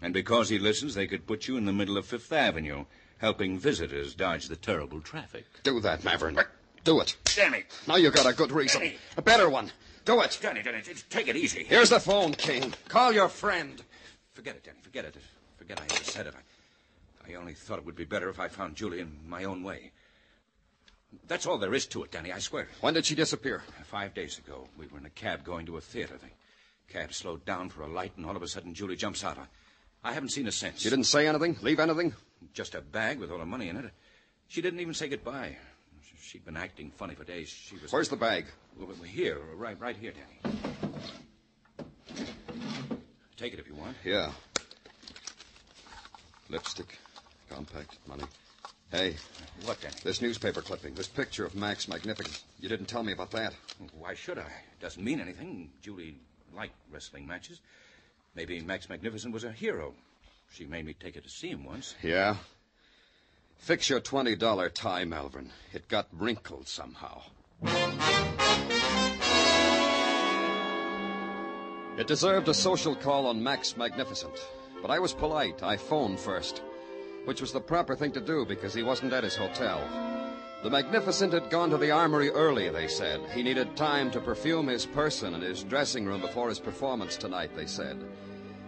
And 0.03 0.15
because 0.15 0.49
he 0.49 0.59
listens, 0.59 0.95
they 0.95 1.07
could 1.07 1.27
put 1.27 1.49
you 1.49 1.57
in 1.57 1.65
the 1.65 1.73
middle 1.73 1.97
of 1.99 2.07
Fifth 2.07 2.33
Avenue, 2.33 2.85
helping 3.19 3.59
visitors 3.59 4.15
dodge 4.15 4.49
the 4.49 4.57
terrible 4.57 5.01
traffic. 5.01 5.47
Do 5.63 5.81
that, 5.81 6.05
Maverick. 6.05 6.47
Do 6.85 7.01
it. 7.01 7.17
Danny! 7.37 7.65
Now 7.87 7.97
you've 7.97 8.15
got 8.15 8.27
a 8.27 8.33
good 8.33 8.53
reason. 8.53 8.81
Danny. 8.81 8.97
A 9.17 9.23
better 9.23 9.49
one. 9.51 9.71
Do 10.05 10.21
it. 10.23 10.39
Danny, 10.41 10.63
Danny, 10.63 10.83
take 11.11 11.29
it 11.29 11.37
easy. 11.37 11.65
Here's 11.65 11.91
the 11.91 12.01
phone, 12.01 12.33
King. 12.33 12.73
Call 12.89 13.13
your 13.13 13.29
friend. 13.29 13.83
Forget 14.33 14.57
it, 14.57 14.65
Danny, 14.65 14.79
forget 14.83 15.05
it. 15.05 15.17
Forget 15.59 15.81
I 15.81 15.85
ever 15.85 16.05
said 16.05 16.27
it. 16.27 16.35
I, 16.35 17.33
I 17.33 17.35
only 17.35 17.53
thought 17.53 17.79
it 17.79 17.85
would 17.85 17.97
be 17.97 18.05
better 18.05 18.31
if 18.31 18.41
I 18.41 18.49
found 18.49 18.77
Julie 18.77 19.01
in 19.01 19.19
my 19.29 19.45
own 19.45 19.63
way. 19.63 19.93
That's 21.29 21.47
all 21.47 21.59
there 21.59 21.75
is 21.75 21.87
to 21.87 22.05
it, 22.05 22.13
Danny, 22.13 22.33
I 22.33 22.39
swear. 22.39 22.69
When 22.81 22.95
did 22.95 23.05
she 23.05 23.15
disappear? 23.15 23.63
Five 23.85 24.15
days 24.15 24.39
ago, 24.39 24.69
we 24.79 24.87
were 24.87 24.99
in 24.99 25.07
a 25.07 25.11
cab 25.11 25.45
going 25.45 25.67
to 25.67 25.77
a 25.77 25.81
theater. 25.81 26.17
The 26.19 26.93
cab 26.93 27.13
slowed 27.13 27.45
down 27.45 27.69
for 27.69 27.83
a 27.83 27.89
light, 27.89 28.13
and 28.17 28.25
all 28.25 28.37
of 28.37 28.43
a 28.43 28.49
sudden, 28.49 28.75
Julie 28.75 28.97
jumps 28.97 29.23
out. 29.25 29.37
I, 29.39 30.11
I 30.11 30.13
haven't 30.13 30.31
seen 30.31 30.47
her 30.47 30.51
since. 30.51 30.81
She 30.81 30.89
didn't 30.91 31.05
say 31.05 31.27
anything? 31.27 31.59
Leave 31.63 31.81
anything? 31.81 32.15
Just 32.55 32.75
a 32.75 32.81
bag 32.81 33.19
with 33.19 33.31
all 33.31 33.39
the 33.39 33.45
money 33.45 33.69
in 33.69 33.77
it. 33.77 33.91
She 34.49 34.63
didn't 34.63 34.81
even 34.81 34.95
say 34.95 35.09
goodbye. 35.09 35.57
She'd 36.21 36.45
been 36.45 36.57
acting 36.57 36.91
funny 36.97 37.15
for 37.15 37.25
days. 37.25 37.49
She 37.49 37.77
was. 37.77 37.93
Where's 37.93 38.09
the 38.09 38.17
bag? 38.17 38.47
Here, 39.05 39.39
right, 39.57 39.79
right 39.81 39.97
here, 39.97 40.13
Danny. 40.13 40.55
Take 43.37 43.53
it 43.55 43.59
if 43.59 43.67
you 43.69 43.75
want. 43.75 43.97
Yeah. 44.05 44.31
Lipstick, 46.49 46.99
compact, 47.49 47.99
money. 48.07 48.25
Hey, 48.91 49.15
What, 49.65 49.81
Danny? 49.81 49.95
this 50.03 50.21
newspaper 50.21 50.61
clipping, 50.63 50.95
this 50.95 51.07
picture 51.07 51.45
of 51.45 51.55
Max 51.55 51.87
Magnificent. 51.89 52.43
You 52.59 52.69
didn't 52.69 52.87
tell 52.87 53.03
me 53.05 53.13
about 53.13 53.31
that. 53.33 53.55
Why 53.99 54.15
should 54.15 54.39
I? 54.39 54.43
It 54.43 54.81
doesn't 54.81 55.03
mean 55.03 55.21
anything. 55.21 55.71
Julie 55.81 56.17
liked 56.55 56.75
wrestling 56.91 57.27
matches. 57.27 57.61
Maybe 58.35 58.61
Max 58.61 58.89
Magnificent 58.89 59.33
was 59.33 59.45
a 59.45 59.53
hero. 59.53 59.95
She 60.53 60.67
made 60.67 60.85
me 60.85 60.93
take 60.93 61.15
her 61.15 61.21
to 61.21 61.29
see 61.29 61.49
him 61.51 61.65
once. 61.65 61.95
Yeah? 62.03 62.37
Fix 63.61 63.91
your 63.91 64.01
$20 64.01 64.73
tie, 64.73 65.05
Malvern. 65.05 65.51
It 65.75 65.87
got 65.87 66.09
wrinkled 66.13 66.67
somehow. 66.67 67.21
It 71.99 72.07
deserved 72.07 72.49
a 72.49 72.55
social 72.55 72.97
call 72.97 73.27
on 73.27 73.43
Max 73.43 73.77
Magnificent. 73.77 74.33
But 74.81 74.91
I 74.91 74.99
was 74.99 75.13
polite. 75.13 75.63
I 75.63 75.77
phoned 75.77 76.19
first, 76.19 76.63
which 77.27 77.43
was 77.43 77.53
the 77.53 77.61
proper 77.61 77.95
thing 77.95 78.13
to 78.13 78.21
do 78.23 78.47
because 78.47 78.73
he 78.73 78.83
wasn't 78.83 79.13
at 79.13 79.25
his 79.25 79.37
hotel. 79.37 79.87
The 80.63 80.71
Magnificent 80.71 81.35
had 81.35 81.51
gone 81.51 81.69
to 81.69 81.77
the 81.77 81.91
armory 81.91 82.31
early, 82.31 82.71
they 82.71 82.89
said. 82.89 83.21
He 83.35 83.43
needed 83.43 83.77
time 83.77 84.11
to 84.13 84.21
perfume 84.21 84.69
his 84.69 84.87
person 84.87 85.35
and 85.35 85.43
his 85.43 85.65
dressing 85.65 86.07
room 86.07 86.23
before 86.23 86.49
his 86.49 86.59
performance 86.59 87.19
tonight, 87.19 87.51
they 87.55 87.67
said. 87.67 88.03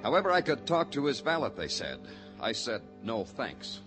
However, 0.03 0.31
I 0.31 0.43
could 0.43 0.67
talk 0.67 0.91
to 0.93 1.07
his 1.07 1.21
valet, 1.21 1.53
they 1.57 1.69
said. 1.69 1.99
I 2.39 2.53
said, 2.53 2.83
no 3.03 3.25
thanks. 3.25 3.81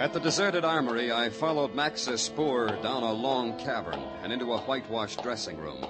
At 0.00 0.14
the 0.14 0.20
deserted 0.20 0.64
armory, 0.64 1.12
I 1.12 1.28
followed 1.28 1.74
Max's 1.74 2.22
spoor 2.22 2.68
down 2.82 3.02
a 3.02 3.12
long 3.12 3.58
cavern 3.58 4.00
and 4.22 4.32
into 4.32 4.54
a 4.54 4.58
whitewashed 4.58 5.22
dressing 5.22 5.58
room. 5.58 5.84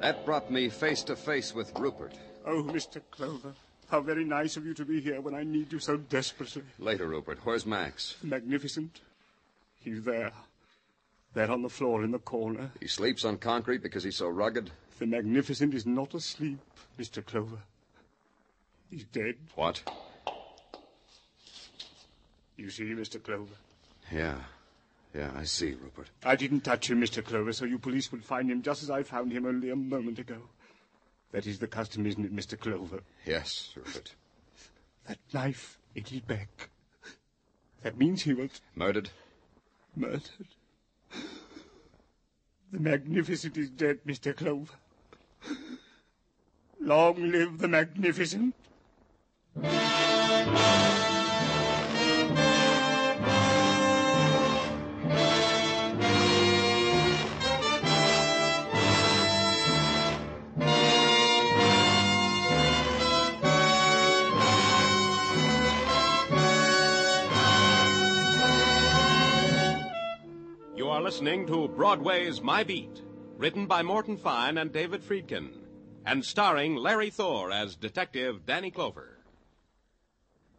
That 0.00 0.24
brought 0.24 0.52
me 0.52 0.68
face 0.68 1.02
to 1.02 1.16
face 1.16 1.52
with 1.52 1.76
Rupert. 1.76 2.14
Oh, 2.46 2.62
Mr. 2.62 3.02
Clover, 3.10 3.52
how 3.90 4.02
very 4.02 4.24
nice 4.24 4.56
of 4.56 4.64
you 4.64 4.72
to 4.74 4.84
be 4.84 5.00
here 5.00 5.20
when 5.20 5.34
I 5.34 5.42
need 5.42 5.72
you 5.72 5.80
so 5.80 5.96
desperately. 5.96 6.62
Later, 6.78 7.08
Rupert. 7.08 7.40
Where's 7.42 7.66
Max? 7.66 8.14
Magnificent. 8.22 9.00
He's 9.80 10.04
there. 10.04 10.30
There 11.34 11.50
on 11.50 11.62
the 11.62 11.68
floor 11.68 12.04
in 12.04 12.12
the 12.12 12.20
corner. 12.20 12.70
He 12.78 12.86
sleeps 12.86 13.24
on 13.24 13.36
concrete 13.38 13.82
because 13.82 14.04
he's 14.04 14.16
so 14.16 14.28
rugged. 14.28 14.70
The 15.00 15.06
Magnificent 15.06 15.72
is 15.72 15.86
not 15.86 16.12
asleep, 16.12 16.58
Mr. 16.98 17.24
Clover. 17.24 17.56
He's 18.90 19.04
dead. 19.04 19.36
What? 19.54 19.82
You 22.58 22.68
see, 22.68 22.84
Mr. 22.84 23.20
Clover. 23.22 23.54
Yeah. 24.12 24.36
Yeah, 25.14 25.30
I 25.34 25.44
see, 25.44 25.72
Rupert. 25.72 26.10
I 26.22 26.36
didn't 26.36 26.60
touch 26.60 26.90
him, 26.90 27.00
Mr. 27.00 27.24
Clover, 27.24 27.54
so 27.54 27.64
you 27.64 27.78
police 27.78 28.12
will 28.12 28.20
find 28.20 28.50
him 28.50 28.60
just 28.60 28.82
as 28.82 28.90
I 28.90 29.02
found 29.02 29.32
him 29.32 29.46
only 29.46 29.70
a 29.70 29.76
moment 29.76 30.18
ago. 30.18 30.36
That 31.32 31.46
is 31.46 31.58
the 31.58 31.66
custom, 31.66 32.04
isn't 32.04 32.22
it, 32.26 32.36
Mr. 32.36 32.60
Clover? 32.60 33.00
Yes, 33.24 33.72
Rupert. 33.74 34.14
That 35.06 35.18
knife 35.32 35.78
in 35.94 36.04
his 36.04 36.20
back. 36.20 36.68
That 37.82 37.96
means 37.96 38.22
he 38.22 38.34
was 38.34 38.60
Murdered? 38.76 39.08
murdered. 39.96 40.28
The 42.70 42.78
Magnificent 42.78 43.56
is 43.56 43.70
dead, 43.70 44.00
Mr. 44.06 44.36
Clover. 44.36 44.74
Long 46.90 47.30
live 47.30 47.58
the 47.58 47.68
Magnificent. 47.68 48.52
You 70.74 70.88
are 70.88 71.00
listening 71.00 71.46
to 71.46 71.68
Broadway's 71.68 72.40
My 72.42 72.64
Beat, 72.64 73.02
written 73.36 73.66
by 73.66 73.84
Morton 73.84 74.16
Fine 74.16 74.58
and 74.58 74.72
David 74.72 75.04
Friedkin, 75.04 75.59
and 76.04 76.24
starring 76.24 76.76
Larry 76.76 77.10
Thor 77.10 77.52
as 77.52 77.76
Detective 77.76 78.46
Danny 78.46 78.70
Clover. 78.70 79.18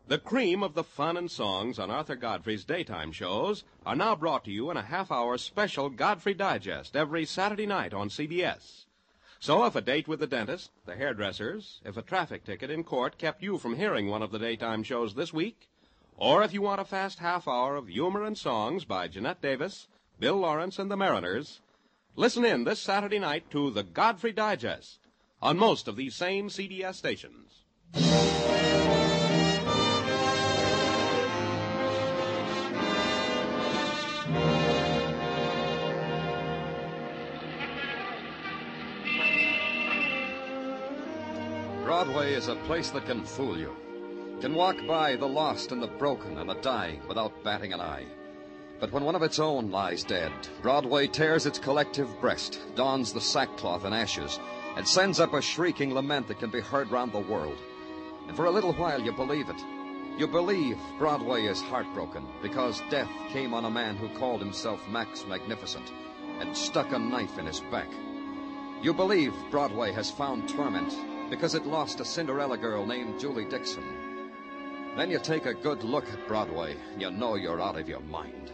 The 0.08 0.18
cream 0.18 0.62
of 0.62 0.74
the 0.74 0.84
fun 0.84 1.18
and 1.18 1.32
songs 1.32 1.80
on 1.80 1.90
Arthur 1.90 2.16
Godfrey's 2.16 2.66
daytime 2.66 3.12
shows 3.12 3.64
are 3.86 3.96
now 3.96 4.16
brought 4.16 4.44
to 4.46 4.52
you 4.52 4.70
in 4.70 4.78
a 4.78 4.84
half 4.84 5.12
hour 5.12 5.38
special 5.38 5.90
Godfrey 5.90 6.34
Digest 6.34 6.96
every 6.96 7.26
Saturday 7.26 7.66
night 7.66 7.94
on 7.94 8.10
CBS. 8.10 8.86
So 9.40 9.66
if 9.66 9.76
a 9.76 9.82
date 9.82 10.08
with 10.08 10.20
the 10.20 10.28
dentist, 10.28 10.72
the 10.86 10.96
hairdressers, 10.96 11.82
if 11.86 11.98
a 11.98 12.02
traffic 12.02 12.44
ticket 12.44 12.70
in 12.70 12.84
court 12.84 13.18
kept 13.18 13.42
you 13.42 13.58
from 13.58 13.76
hearing 13.76 14.08
one 14.08 14.22
of 14.22 14.32
the 14.32 14.40
daytime 14.40 14.84
shows 14.84 15.16
this 15.16 15.34
week, 15.34 15.70
or 16.18 16.44
if 16.44 16.54
you 16.54 16.62
want 16.62 16.82
a 16.82 16.86
fast 16.86 17.20
half 17.20 17.48
hour 17.48 17.76
of 17.76 17.88
humor 17.88 18.24
and 18.24 18.38
songs 18.38 18.86
by 18.86 19.08
Janette 19.08 19.42
Davis, 19.42 19.88
Bill 20.20 20.36
Lawrence, 20.36 20.78
and 20.78 20.92
the 20.92 20.98
Mariners, 20.98 21.62
Listen 22.18 22.44
in 22.44 22.66
this 22.66 22.82
Saturday 22.82 23.20
night 23.20 23.50
to 23.52 23.72
the 23.72 23.84
Godfrey 23.84 24.34
Digest 24.34 25.00
on 25.42 25.58
most 25.58 25.88
of 25.88 25.96
these 25.96 26.16
same 26.16 26.50
CBS 26.50 26.96
stations. 26.96 27.64
Broadway 41.84 42.34
is 42.34 42.48
a 42.48 42.56
place 42.68 42.90
that 42.92 43.06
can 43.06 43.24
fool 43.24 43.58
you. 43.58 43.76
Can 44.40 44.56
walk 44.56 44.78
by 44.88 45.16
the 45.16 45.28
lost 45.28 45.72
and 45.72 45.82
the 45.82 45.88
broken 45.88 46.38
and 46.38 46.50
the 46.50 46.56
dying 46.56 47.02
without 47.08 47.44
batting 47.44 47.74
an 47.74 47.82
eye. 47.82 48.06
But 48.80 48.92
when 48.92 49.04
one 49.04 49.16
of 49.16 49.22
its 49.22 49.38
own 49.38 49.70
lies 49.70 50.04
dead, 50.04 50.32
Broadway 50.64 51.06
tears 51.06 51.46
its 51.46 51.60
collective 51.60 52.20
breast, 52.20 52.60
dons 52.76 53.14
the 53.14 53.22
sackcloth 53.22 53.86
and 53.86 53.94
ashes, 53.94 54.40
and 54.76 54.88
sends 54.88 55.20
up 55.20 55.34
a 55.34 55.42
shrieking 55.42 55.94
lament 55.94 56.28
that 56.28 56.40
can 56.40 56.50
be 56.50 56.62
heard 56.62 56.92
round 56.92 57.12
the 57.12 57.20
world. 57.20 57.58
And 58.28 58.36
for 58.36 58.46
a 58.46 58.52
little 58.52 58.74
while 58.74 59.02
you 59.02 59.12
believe 59.12 59.50
it. 59.50 59.62
You 60.18 60.28
believe 60.28 60.78
Broadway 60.98 61.46
is 61.46 61.62
heartbroken 61.62 62.28
because 62.42 62.82
death 62.90 63.10
came 63.30 63.54
on 63.54 63.66
a 63.66 63.72
man 63.72 63.96
who 63.96 64.10
called 64.10 64.42
himself 64.42 64.88
Max 64.88 65.26
Magnificent 65.26 65.92
and 66.40 66.56
stuck 66.56 66.92
a 66.92 67.00
knife 67.00 67.38
in 67.40 67.46
his 67.46 67.62
back. 67.72 67.90
You 68.82 68.94
believe 68.94 69.34
Broadway 69.50 69.92
has 69.94 70.12
found 70.12 70.50
torment 70.50 70.94
because 71.30 71.56
it 71.56 71.66
lost 71.66 72.00
a 72.00 72.06
Cinderella 72.06 72.58
girl 72.58 72.86
named 72.86 73.20
Julie 73.20 73.46
Dixon. 73.46 73.84
Then 74.98 75.10
you 75.10 75.20
take 75.20 75.46
a 75.46 75.54
good 75.54 75.84
look 75.84 76.10
at 76.12 76.28
Broadway 76.28 76.76
and 76.94 77.02
you 77.02 77.12
know 77.12 77.36
you're 77.36 77.62
out 77.62 77.80
of 77.80 77.88
your 77.88 78.02
mind. 78.02 78.52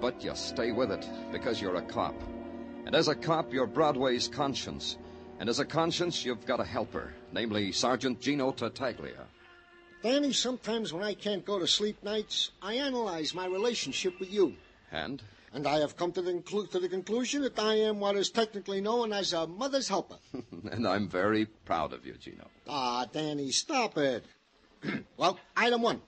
But 0.00 0.22
you 0.22 0.34
stay 0.34 0.70
with 0.70 0.92
it 0.92 1.08
because 1.32 1.60
you're 1.60 1.76
a 1.76 1.82
cop. 1.82 2.14
And 2.86 2.94
as 2.94 3.08
a 3.08 3.14
cop, 3.14 3.52
you're 3.52 3.66
Broadway's 3.66 4.28
conscience. 4.28 4.96
And 5.38 5.48
as 5.48 5.58
a 5.58 5.64
conscience, 5.64 6.24
you've 6.24 6.46
got 6.46 6.60
a 6.60 6.64
helper, 6.64 7.12
namely 7.32 7.72
Sergeant 7.72 8.20
Gino 8.20 8.52
Tartaglia. 8.52 9.26
Danny, 10.02 10.32
sometimes 10.32 10.92
when 10.92 11.02
I 11.02 11.14
can't 11.14 11.44
go 11.44 11.58
to 11.58 11.66
sleep 11.66 12.02
nights, 12.02 12.52
I 12.62 12.74
analyze 12.74 13.34
my 13.34 13.46
relationship 13.46 14.20
with 14.20 14.30
you. 14.32 14.54
And? 14.92 15.22
And 15.52 15.66
I 15.66 15.78
have 15.78 15.96
come 15.96 16.12
to 16.12 16.22
the, 16.22 16.42
to 16.70 16.78
the 16.78 16.88
conclusion 16.88 17.42
that 17.42 17.58
I 17.58 17.74
am 17.74 18.00
what 18.00 18.16
is 18.16 18.30
technically 18.30 18.80
known 18.80 19.12
as 19.12 19.32
a 19.32 19.46
mother's 19.46 19.88
helper. 19.88 20.18
and 20.70 20.86
I'm 20.86 21.08
very 21.08 21.46
proud 21.46 21.92
of 21.92 22.04
you, 22.04 22.14
Gino. 22.14 22.48
Ah, 22.68 23.06
Danny, 23.12 23.50
stop 23.50 23.96
it. 23.96 24.24
well, 25.16 25.38
item 25.56 25.82
one. 25.82 26.02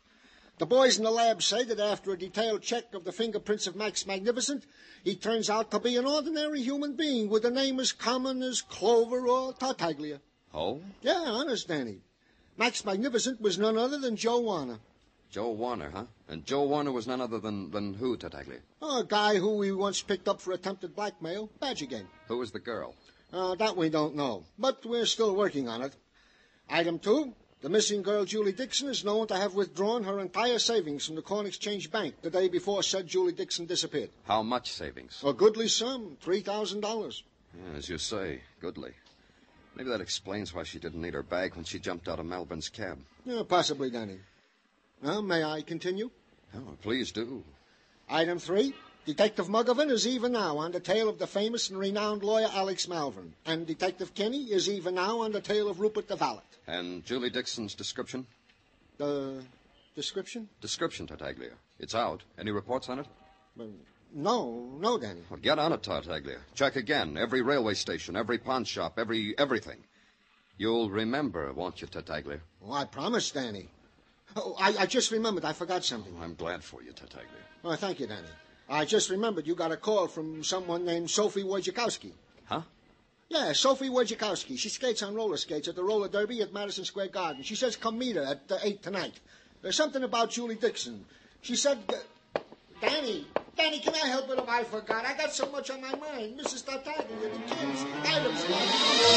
The 0.58 0.66
boys 0.66 0.96
in 0.96 1.04
the 1.04 1.10
lab 1.10 1.42
say 1.42 1.64
that 1.64 1.78
after 1.78 2.12
a 2.12 2.18
detailed 2.18 2.62
check 2.62 2.94
of 2.94 3.04
the 3.04 3.12
fingerprints 3.12 3.66
of 3.66 3.76
Max 3.76 4.06
Magnificent, 4.06 4.64
he 5.04 5.14
turns 5.14 5.50
out 5.50 5.70
to 5.70 5.78
be 5.78 5.96
an 5.96 6.06
ordinary 6.06 6.62
human 6.62 6.96
being 6.96 7.28
with 7.28 7.44
a 7.44 7.50
name 7.50 7.78
as 7.78 7.92
common 7.92 8.42
as 8.42 8.62
Clover 8.62 9.28
or 9.28 9.52
Tartaglia. 9.52 10.20
Oh? 10.54 10.80
Yeah, 11.02 11.24
honest, 11.26 11.68
Danny. 11.68 11.98
Max 12.56 12.86
Magnificent 12.86 13.38
was 13.38 13.58
none 13.58 13.76
other 13.76 13.98
than 13.98 14.16
Joe 14.16 14.40
Warner. 14.40 14.78
Joe 15.30 15.50
Warner, 15.50 15.90
huh? 15.90 16.04
And 16.28 16.46
Joe 16.46 16.64
Warner 16.64 16.92
was 16.92 17.06
none 17.06 17.20
other 17.20 17.38
than, 17.38 17.70
than 17.70 17.92
who, 17.92 18.16
Tartaglia? 18.16 18.60
Oh, 18.80 19.00
a 19.00 19.04
guy 19.04 19.36
who 19.36 19.58
we 19.58 19.72
once 19.72 20.00
picked 20.00 20.26
up 20.26 20.40
for 20.40 20.52
attempted 20.52 20.96
blackmail, 20.96 21.50
Badger 21.60 21.84
Gang. 21.84 22.08
Who 22.28 22.38
was 22.38 22.52
the 22.52 22.60
girl? 22.60 22.94
Uh, 23.30 23.54
that 23.56 23.76
we 23.76 23.90
don't 23.90 24.16
know, 24.16 24.44
but 24.58 24.86
we're 24.86 25.04
still 25.04 25.34
working 25.36 25.68
on 25.68 25.82
it. 25.82 25.94
Item 26.70 26.98
two, 26.98 27.34
the 27.66 27.70
missing 27.70 28.00
girl, 28.00 28.24
Julie 28.24 28.52
Dixon, 28.52 28.88
is 28.88 29.04
known 29.04 29.26
to 29.26 29.34
have 29.34 29.56
withdrawn 29.56 30.04
her 30.04 30.20
entire 30.20 30.60
savings 30.60 31.04
from 31.04 31.16
the 31.16 31.20
Corn 31.20 31.46
Exchange 31.46 31.90
Bank 31.90 32.14
the 32.22 32.30
day 32.30 32.46
before 32.46 32.80
said 32.80 33.08
Julie 33.08 33.32
Dixon 33.32 33.66
disappeared. 33.66 34.10
How 34.22 34.44
much 34.44 34.70
savings? 34.70 35.20
A 35.26 35.32
goodly 35.32 35.66
sum, 35.66 36.16
$3,000. 36.24 37.22
Yeah, 37.56 37.76
as 37.76 37.88
you 37.88 37.98
say, 37.98 38.42
goodly. 38.60 38.92
Maybe 39.74 39.90
that 39.90 40.00
explains 40.00 40.54
why 40.54 40.62
she 40.62 40.78
didn't 40.78 41.02
need 41.02 41.14
her 41.14 41.24
bag 41.24 41.56
when 41.56 41.64
she 41.64 41.80
jumped 41.80 42.06
out 42.06 42.20
of 42.20 42.26
Malvern's 42.26 42.68
cab. 42.68 43.00
Yeah, 43.24 43.42
possibly, 43.48 43.90
Danny. 43.90 44.18
Well, 45.02 45.22
may 45.22 45.42
I 45.42 45.62
continue? 45.62 46.12
Oh, 46.54 46.76
please 46.82 47.10
do. 47.10 47.42
Item 48.08 48.38
three. 48.38 48.74
Detective 49.06 49.46
Muggovan 49.46 49.88
is 49.90 50.04
even 50.04 50.32
now 50.32 50.58
on 50.58 50.72
the 50.72 50.80
tail 50.80 51.08
of 51.08 51.20
the 51.20 51.28
famous 51.28 51.70
and 51.70 51.78
renowned 51.78 52.24
lawyer 52.24 52.48
Alex 52.52 52.88
Malvern. 52.88 53.34
And 53.46 53.64
Detective 53.64 54.12
Kenny 54.14 54.46
is 54.50 54.68
even 54.68 54.96
now 54.96 55.20
on 55.20 55.30
the 55.30 55.40
tail 55.40 55.68
of 55.68 55.78
Rupert 55.78 56.08
the 56.08 56.16
Valet. 56.16 56.40
And 56.66 57.04
Julie 57.06 57.30
Dixon's 57.30 57.76
description? 57.76 58.26
The 58.98 59.44
description? 59.94 60.48
Description, 60.60 61.06
Tartaglia. 61.06 61.52
It's 61.78 61.94
out. 61.94 62.22
Any 62.36 62.50
reports 62.50 62.88
on 62.88 62.98
it? 62.98 63.06
Well, 63.56 63.68
no, 64.12 64.70
no, 64.80 64.98
Danny. 64.98 65.20
Well, 65.30 65.38
get 65.38 65.60
on 65.60 65.72
it, 65.72 65.84
Tartaglia. 65.84 66.38
Check 66.56 66.74
again. 66.74 67.16
Every 67.16 67.42
railway 67.42 67.74
station, 67.74 68.16
every 68.16 68.38
pawn 68.38 68.64
shop, 68.64 68.98
every 68.98 69.38
everything. 69.38 69.84
You'll 70.58 70.90
remember, 70.90 71.52
won't 71.52 71.80
you, 71.80 71.86
Tartaglia? 71.86 72.40
Oh, 72.64 72.72
I 72.72 72.86
promise, 72.86 73.30
Danny. 73.30 73.68
Oh, 74.34 74.56
I, 74.58 74.74
I 74.80 74.86
just 74.86 75.12
remembered. 75.12 75.44
I 75.44 75.52
forgot 75.52 75.84
something. 75.84 76.12
I'm 76.20 76.34
glad 76.34 76.64
for 76.64 76.82
you, 76.82 76.90
Tartaglia. 76.92 77.44
Oh, 77.64 77.76
thank 77.76 78.00
you, 78.00 78.08
Danny. 78.08 78.26
I 78.68 78.84
just 78.84 79.10
remembered 79.10 79.46
you 79.46 79.54
got 79.54 79.72
a 79.72 79.76
call 79.76 80.08
from 80.08 80.42
someone 80.42 80.84
named 80.84 81.10
Sophie 81.10 81.44
Wojciechowski. 81.44 82.12
Huh? 82.46 82.62
Yeah, 83.28 83.52
Sophie 83.52 83.88
Wojciechowski. 83.88 84.58
She 84.58 84.68
skates 84.68 85.02
on 85.02 85.14
roller 85.14 85.36
skates 85.36 85.68
at 85.68 85.76
the 85.76 85.84
roller 85.84 86.08
derby 86.08 86.42
at 86.42 86.52
Madison 86.52 86.84
Square 86.84 87.08
Garden. 87.08 87.42
She 87.42 87.54
says 87.54 87.76
come 87.76 87.98
meet 87.98 88.16
her 88.16 88.22
at 88.22 88.42
uh, 88.50 88.58
8 88.62 88.82
tonight. 88.82 89.20
There's 89.62 89.76
something 89.76 90.02
about 90.02 90.30
Julie 90.30 90.54
Dixon. 90.56 91.04
She 91.42 91.56
said, 91.56 91.78
uh, 91.88 92.40
Danny, 92.80 93.26
Danny, 93.56 93.78
can 93.78 93.94
I 93.94 94.06
help 94.06 94.28
it 94.30 94.38
if 94.38 94.48
I 94.48 94.64
forgot? 94.64 95.04
I 95.04 95.16
got 95.16 95.32
so 95.32 95.50
much 95.50 95.70
on 95.70 95.80
my 95.80 95.94
mind. 95.96 96.38
Mrs. 96.38 96.64
Tartaglia, 96.66 97.06
the 97.20 97.54
kids, 97.54 97.84
items. 98.04 99.15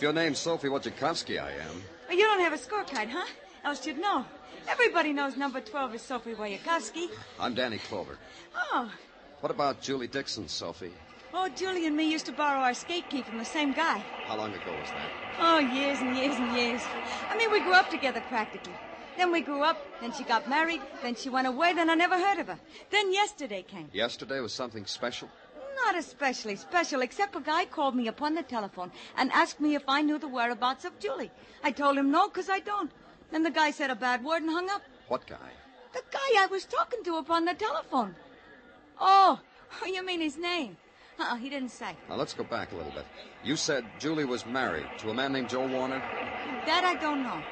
If 0.00 0.04
your 0.04 0.14
name's 0.14 0.38
Sophie 0.38 0.68
Wojciechowski, 0.68 1.38
I 1.38 1.50
am. 1.50 1.82
Well, 2.08 2.16
you 2.16 2.24
don't 2.24 2.40
have 2.40 2.54
a 2.54 2.56
scorecard, 2.56 3.10
huh? 3.10 3.26
Else 3.64 3.86
you'd 3.86 3.98
know. 3.98 4.24
Everybody 4.66 5.12
knows 5.12 5.36
number 5.36 5.60
12 5.60 5.96
is 5.96 6.00
Sophie 6.00 6.32
Wojciechowski. 6.32 7.10
I'm 7.38 7.52
Danny 7.52 7.76
Clover. 7.76 8.16
Oh. 8.56 8.90
What 9.40 9.52
about 9.52 9.82
Julie 9.82 10.06
Dixon, 10.06 10.48
Sophie? 10.48 10.94
Oh, 11.34 11.50
Julie 11.50 11.84
and 11.84 11.94
me 11.94 12.10
used 12.10 12.24
to 12.24 12.32
borrow 12.32 12.60
our 12.60 12.72
skate 12.72 13.10
key 13.10 13.20
from 13.20 13.36
the 13.36 13.44
same 13.44 13.74
guy. 13.74 13.98
How 14.24 14.38
long 14.38 14.54
ago 14.54 14.72
was 14.72 14.88
that? 14.88 15.10
Oh, 15.38 15.58
years 15.58 15.98
and 16.00 16.16
years 16.16 16.34
and 16.34 16.56
years. 16.56 16.80
I 17.28 17.36
mean, 17.36 17.52
we 17.52 17.60
grew 17.60 17.74
up 17.74 17.90
together 17.90 18.22
practically. 18.30 18.72
Then 19.18 19.30
we 19.30 19.42
grew 19.42 19.62
up, 19.62 19.76
then 20.00 20.14
she 20.14 20.24
got 20.24 20.48
married, 20.48 20.80
then 21.02 21.14
she 21.14 21.28
went 21.28 21.46
away, 21.46 21.74
then 21.74 21.90
I 21.90 21.94
never 21.94 22.18
heard 22.18 22.38
of 22.38 22.46
her. 22.46 22.58
Then 22.88 23.12
yesterday 23.12 23.62
came. 23.68 23.90
Yesterday 23.92 24.40
was 24.40 24.54
something 24.54 24.86
special? 24.86 25.28
Not 25.76 25.96
especially 25.96 26.56
special, 26.56 27.00
except 27.02 27.36
a 27.36 27.40
guy 27.40 27.64
called 27.64 27.94
me 27.96 28.06
upon 28.08 28.34
the 28.34 28.42
telephone 28.42 28.92
and 29.16 29.30
asked 29.32 29.60
me 29.60 29.74
if 29.74 29.82
I 29.88 30.02
knew 30.02 30.18
the 30.18 30.28
whereabouts 30.28 30.84
of 30.84 30.98
Julie. 30.98 31.30
I 31.64 31.70
told 31.72 31.98
him 31.98 32.10
no, 32.10 32.28
'cause 32.28 32.48
I 32.48 32.60
don't. 32.60 32.90
Then 33.30 33.42
the 33.42 33.50
guy 33.50 33.70
said 33.70 33.90
a 33.90 33.94
bad 33.94 34.24
word 34.24 34.42
and 34.42 34.50
hung 34.50 34.68
up. 34.70 34.82
What 35.08 35.26
guy? 35.26 35.50
The 35.92 36.02
guy 36.10 36.42
I 36.42 36.46
was 36.50 36.64
talking 36.64 37.02
to 37.04 37.16
upon 37.16 37.44
the 37.44 37.54
telephone. 37.54 38.14
Oh, 39.00 39.40
you 39.86 40.04
mean 40.04 40.20
his 40.20 40.36
name? 40.36 40.76
Uh, 41.18 41.36
he 41.36 41.50
didn't 41.50 41.70
say. 41.70 41.96
Now, 42.08 42.16
let's 42.16 42.32
go 42.32 42.44
back 42.44 42.72
a 42.72 42.76
little 42.76 42.92
bit. 42.92 43.04
You 43.44 43.56
said 43.56 43.84
Julie 43.98 44.24
was 44.24 44.46
married 44.46 44.86
to 44.98 45.10
a 45.10 45.14
man 45.14 45.32
named 45.32 45.48
Joe 45.50 45.66
Warner? 45.66 46.02
That 46.66 46.84
I 46.84 46.94
don't 46.94 47.22
know. 47.22 47.42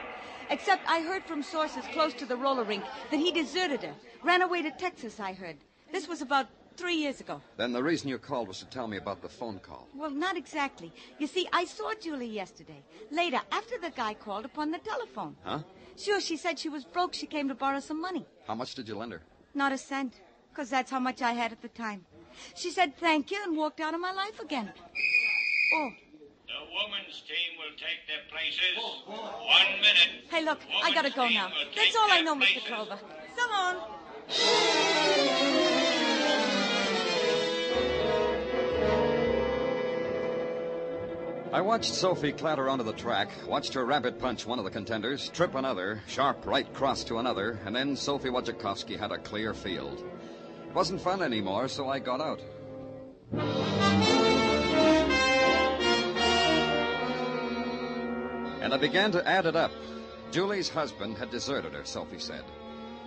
Except 0.51 0.83
I 0.89 1.01
heard 1.03 1.25
from 1.25 1.43
sources 1.43 1.85
close 1.93 2.15
to 2.15 2.25
the 2.25 2.37
roller 2.37 2.65
rink 2.65 2.85
that 3.11 3.19
he 3.19 3.31
deserted 3.31 3.83
her. 3.83 3.95
Ran 4.23 4.41
away 4.43 4.63
to 4.63 4.71
Texas, 4.71 5.21
I 5.21 5.35
heard. 5.35 5.59
This 5.93 6.09
was 6.09 6.23
about 6.23 6.47
three 6.79 6.95
years 6.95 7.21
ago. 7.21 7.41
Then 7.57 7.73
the 7.73 7.83
reason 7.83 8.09
you 8.09 8.19
called 8.19 8.47
was 8.49 8.61
to 8.61 8.65
tell 8.67 8.87
me 8.87 8.97
about 8.97 9.21
the 9.21 9.29
phone 9.29 9.59
call. 9.59 9.89
Well, 9.95 10.11
not 10.11 10.37
exactly. 10.37 10.93
You 11.19 11.27
see, 11.27 11.47
I 11.53 11.65
saw 11.65 11.93
Julie 12.01 12.27
yesterday. 12.43 12.83
Later, 13.11 13.41
after 13.51 13.77
the 13.79 13.91
guy 13.91 14.15
called 14.15 14.45
upon 14.45 14.71
the 14.71 14.79
telephone. 14.79 15.37
Huh? 15.45 15.59
Sure, 15.97 16.21
she 16.21 16.37
said 16.37 16.59
she 16.59 16.69
was 16.69 16.85
broke. 16.85 17.13
She 17.15 17.27
came 17.27 17.49
to 17.49 17.55
borrow 17.55 17.81
some 17.81 18.01
money. 18.01 18.25
How 18.47 18.55
much 18.55 18.75
did 18.77 18.87
you 18.89 18.97
lend 18.97 19.13
her? 19.13 19.23
Not 19.55 19.73
a 19.73 19.79
cent, 19.79 20.21
because 20.51 20.71
that's 20.71 20.91
how 20.91 21.01
much 21.01 21.21
I 21.21 21.33
had 21.33 21.51
at 21.51 21.61
the 21.63 21.69
time. 21.69 22.07
She 22.55 22.71
said 22.71 22.97
thank 22.97 23.33
you 23.33 23.39
and 23.45 23.57
walked 23.57 23.81
out 23.81 23.95
of 23.95 24.01
my 24.01 24.13
life 24.13 24.39
again. 24.41 24.71
Oh, 25.75 25.91
The 26.47 26.61
women's 26.79 27.21
team 27.27 27.51
will 27.59 27.75
take 27.77 28.01
their 28.07 28.23
places. 28.31 28.79
Oh, 28.79 29.03
One 29.59 29.81
minute. 29.81 30.31
hey, 30.31 30.45
look, 30.45 30.61
I 30.85 30.95
gotta 30.95 31.11
go 31.11 31.29
now. 31.29 31.51
That's 31.75 31.97
all 31.97 32.09
I 32.13 32.21
know, 32.21 32.37
Mr. 32.37 32.65
Clover. 32.65 32.99
So 33.37 33.51
long. 33.51 34.88
I 41.51 41.63
watched 41.63 41.95
Sophie 41.95 42.33
clatter 42.33 42.69
onto 42.69 42.85
the 42.85 42.93
track, 42.93 43.31
watched 43.47 43.73
her 43.73 43.87
rabbit 43.87 44.19
punch 44.19 44.45
one 44.45 44.59
of 44.59 44.67
the 44.67 44.71
contenders, 44.71 45.31
trip 45.31 45.55
another, 45.55 46.03
sharp 46.07 46.45
right 46.45 46.71
cross 46.75 47.05
to 47.05 47.17
another, 47.17 47.59
and 47.65 47.75
then 47.75 47.97
Sophie 47.97 48.29
Wojciechowski 48.29 48.99
had 48.99 49.13
a 49.13 49.19
clear 49.19 49.55
field. 49.55 50.05
It 50.69 50.75
wasn't 50.75 51.01
fun 51.01 51.23
anymore, 51.23 51.69
so 51.69 51.89
I 51.89 52.01
got 52.01 52.21
out. 52.21 52.43
And 58.61 58.75
I 58.75 58.77
began 58.79 59.11
to 59.13 59.27
add 59.27 59.47
it 59.47 59.57
up. 59.57 59.73
Julie's 60.31 60.69
husband 60.69 61.17
had 61.17 61.31
deserted 61.31 61.73
her, 61.73 61.87
Sophie 61.87 62.19
said. 62.19 62.45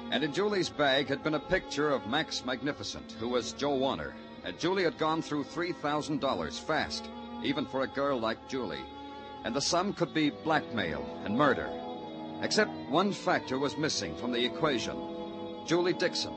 And 0.09 0.23
in 0.23 0.33
Julie's 0.33 0.69
bag 0.69 1.09
had 1.09 1.23
been 1.23 1.35
a 1.35 1.39
picture 1.39 1.91
of 1.91 2.07
Max 2.07 2.43
Magnificent, 2.43 3.15
who 3.19 3.29
was 3.29 3.53
Joe 3.53 3.75
Warner. 3.75 4.15
And 4.43 4.57
Julie 4.57 4.85
had 4.85 4.97
gone 4.97 5.21
through 5.21 5.43
$3,000 5.43 6.59
fast, 6.59 7.07
even 7.43 7.65
for 7.65 7.81
a 7.81 7.87
girl 7.87 8.19
like 8.19 8.47
Julie. 8.47 8.83
And 9.43 9.55
the 9.55 9.61
sum 9.61 9.93
could 9.93 10.13
be 10.13 10.29
blackmail 10.29 11.05
and 11.25 11.35
murder. 11.35 11.69
Except 12.41 12.71
one 12.89 13.11
factor 13.11 13.59
was 13.59 13.77
missing 13.77 14.15
from 14.15 14.31
the 14.31 14.43
equation 14.43 14.97
Julie 15.65 15.93
Dixon. 15.93 16.33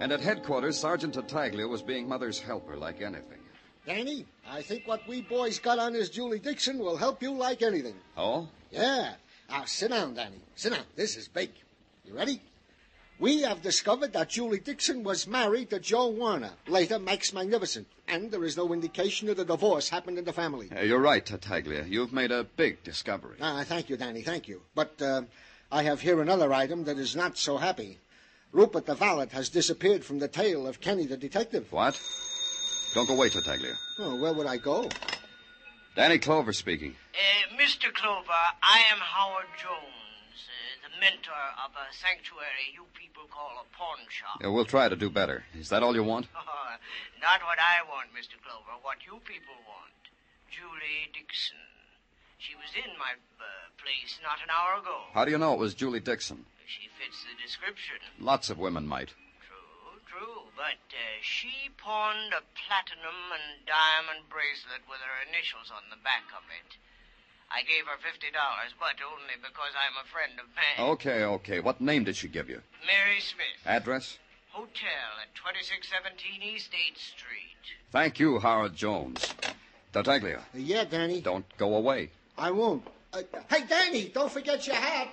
And 0.00 0.12
at 0.12 0.20
headquarters, 0.20 0.78
Sergeant 0.78 1.14
Tartaglia 1.14 1.68
was 1.68 1.82
being 1.82 2.08
Mother's 2.08 2.40
helper 2.40 2.76
like 2.76 3.00
anything. 3.00 3.38
Danny, 3.86 4.26
I 4.48 4.62
think 4.62 4.86
what 4.86 5.06
we 5.06 5.20
boys 5.20 5.58
got 5.58 5.78
on 5.78 5.92
this 5.92 6.08
Julie 6.08 6.38
Dixon 6.38 6.78
will 6.78 6.96
help 6.96 7.22
you 7.22 7.32
like 7.32 7.62
anything. 7.62 7.94
Oh? 8.16 8.48
Yeah. 8.70 9.14
Now, 9.48 9.64
sit 9.66 9.90
down, 9.90 10.14
Danny. 10.14 10.40
Sit 10.56 10.72
down. 10.72 10.84
This 10.96 11.16
is 11.16 11.28
big. 11.28 11.50
You 12.04 12.16
ready? 12.16 12.40
We 13.18 13.42
have 13.42 13.62
discovered 13.62 14.12
that 14.14 14.28
Julie 14.30 14.58
Dixon 14.58 15.04
was 15.04 15.26
married 15.26 15.70
to 15.70 15.78
Joe 15.78 16.08
Warner, 16.08 16.50
later 16.66 16.98
Max 16.98 17.32
Magnificent, 17.32 17.86
and 18.08 18.30
there 18.30 18.44
is 18.44 18.56
no 18.56 18.72
indication 18.72 19.28
that 19.28 19.38
a 19.38 19.44
divorce 19.44 19.88
happened 19.88 20.18
in 20.18 20.24
the 20.24 20.32
family. 20.32 20.68
Uh, 20.74 20.80
you're 20.80 20.98
right, 21.00 21.24
Tartaglia. 21.24 21.84
You've 21.84 22.12
made 22.12 22.32
a 22.32 22.42
big 22.44 22.82
discovery. 22.82 23.36
Ah, 23.40 23.62
thank 23.64 23.88
you, 23.88 23.96
Danny, 23.96 24.22
thank 24.22 24.48
you. 24.48 24.62
But 24.74 25.00
uh, 25.00 25.22
I 25.70 25.84
have 25.84 26.00
here 26.00 26.20
another 26.20 26.52
item 26.52 26.84
that 26.84 26.98
is 26.98 27.14
not 27.14 27.38
so 27.38 27.56
happy. 27.56 28.00
Rupert 28.52 28.86
the 28.86 28.94
valet 28.94 29.28
has 29.32 29.48
disappeared 29.48 30.04
from 30.04 30.18
the 30.18 30.28
tail 30.28 30.66
of 30.66 30.80
Kenny 30.80 31.06
the 31.06 31.16
detective. 31.16 31.70
What? 31.72 32.00
Don't 32.94 33.06
go 33.06 33.14
away, 33.14 33.28
Tartaglia. 33.28 33.74
Oh, 34.00 34.16
where 34.16 34.32
would 34.32 34.46
I 34.46 34.56
go? 34.56 34.88
Danny 35.96 36.18
Clover 36.18 36.52
speaking. 36.52 36.96
Uh, 37.14 37.62
Mr. 37.62 37.92
Clover, 37.92 38.26
I 38.62 38.82
am 38.92 38.98
Howard 38.98 39.46
Jones, 39.60 40.48
uh, 40.48 40.73
the 40.84 40.92
mentor 41.00 41.44
of 41.64 41.72
a 41.72 41.88
sanctuary 41.96 42.68
you 42.76 42.84
people 42.92 43.24
call 43.32 43.56
a 43.56 43.66
pawn 43.72 44.04
shop. 44.12 44.44
Yeah, 44.44 44.52
we'll 44.52 44.68
try 44.68 44.92
to 44.92 44.96
do 44.96 45.08
better. 45.08 45.48
Is 45.56 45.72
that 45.72 45.82
all 45.82 45.96
you 45.96 46.04
want? 46.04 46.28
Not 47.24 47.40
what 47.48 47.56
I 47.56 47.80
want, 47.88 48.12
Mr. 48.12 48.36
Clover, 48.44 48.76
what 48.84 49.00
you 49.08 49.16
people 49.24 49.56
want. 49.64 49.96
Julie 50.52 51.08
Dixon. 51.16 51.56
She 52.36 52.52
was 52.52 52.76
in 52.76 52.92
my 53.00 53.16
uh, 53.40 53.72
place 53.80 54.20
not 54.20 54.44
an 54.44 54.52
hour 54.52 54.76
ago. 54.76 55.08
How 55.16 55.24
do 55.24 55.32
you 55.32 55.40
know 55.40 55.56
it 55.56 55.64
was 55.64 55.72
Julie 55.72 56.04
Dixon? 56.04 56.44
She 56.68 56.92
fits 56.92 57.24
the 57.24 57.32
description. 57.40 57.96
Lots 58.20 58.52
of 58.52 58.60
women 58.60 58.84
might. 58.84 59.16
True, 59.40 59.96
true, 60.04 60.52
but 60.52 60.84
uh, 60.92 61.24
she 61.24 61.72
pawned 61.80 62.36
a 62.36 62.44
platinum 62.52 63.32
and 63.32 63.64
diamond 63.64 64.28
bracelet 64.28 64.84
with 64.84 65.00
her 65.00 65.24
initials 65.24 65.72
on 65.72 65.88
the 65.88 66.00
back 66.04 66.28
of 66.36 66.44
it. 66.52 66.76
I 67.50 67.62
gave 67.62 67.86
her 67.86 67.98
fifty 68.02 68.30
dollars, 68.32 68.74
but 68.78 68.96
only 69.04 69.36
because 69.40 69.72
I'm 69.76 69.96
a 70.00 70.06
friend 70.08 70.32
of 70.40 70.46
Mag. 70.56 70.90
Okay, 70.98 71.24
okay. 71.24 71.60
What 71.60 71.80
name 71.80 72.04
did 72.04 72.16
she 72.16 72.28
give 72.28 72.48
you? 72.48 72.60
Mary 72.86 73.20
Smith. 73.20 73.60
Address? 73.66 74.18
Hotel 74.50 75.10
at 75.20 75.34
2617 75.34 76.42
East 76.42 76.70
8th 76.70 76.98
Street. 77.18 77.62
Thank 77.90 78.20
you, 78.20 78.38
Howard 78.38 78.76
Jones. 78.76 79.34
Tartaglia. 79.92 80.42
Yeah, 80.54 80.84
Danny. 80.84 81.20
Don't 81.20 81.44
go 81.58 81.74
away. 81.74 82.10
I 82.38 82.50
won't. 82.52 82.86
Uh, 83.12 83.22
hey, 83.50 83.64
Danny, 83.68 84.08
don't 84.14 84.30
forget 84.30 84.66
your 84.66 84.76
hat. 84.76 85.08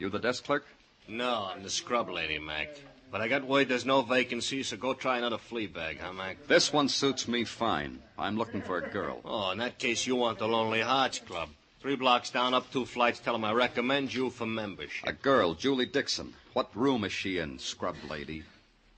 You 0.00 0.08
the 0.08 0.18
desk 0.18 0.44
clerk? 0.44 0.64
No, 1.08 1.50
I'm 1.52 1.62
the 1.62 1.68
scrub 1.68 2.08
lady, 2.08 2.38
Mac. 2.38 2.70
But 3.12 3.20
I 3.20 3.28
got 3.28 3.44
word 3.44 3.68
there's 3.68 3.84
no 3.84 4.00
vacancy, 4.00 4.62
so 4.62 4.78
go 4.78 4.94
try 4.94 5.18
another 5.18 5.36
flea 5.36 5.66
bag, 5.66 5.98
huh, 6.00 6.14
Mac? 6.14 6.46
This 6.46 6.72
one 6.72 6.88
suits 6.88 7.28
me 7.28 7.44
fine. 7.44 7.98
I'm 8.18 8.38
looking 8.38 8.62
for 8.62 8.78
a 8.78 8.88
girl. 8.88 9.20
Oh, 9.26 9.50
in 9.50 9.58
that 9.58 9.78
case, 9.78 10.06
you 10.06 10.16
want 10.16 10.38
the 10.38 10.48
Lonely 10.48 10.80
Hearts 10.80 11.18
Club. 11.18 11.50
Three 11.82 11.96
blocks 11.96 12.30
down, 12.30 12.54
up 12.54 12.72
two 12.72 12.86
flights. 12.86 13.18
Tell 13.20 13.34
them 13.34 13.44
I 13.44 13.52
recommend 13.52 14.14
you 14.14 14.30
for 14.30 14.46
membership. 14.46 15.06
A 15.06 15.12
girl, 15.12 15.52
Julie 15.52 15.84
Dixon. 15.84 16.32
What 16.54 16.74
room 16.74 17.04
is 17.04 17.12
she 17.12 17.36
in, 17.36 17.58
scrub 17.58 17.96
lady? 18.08 18.44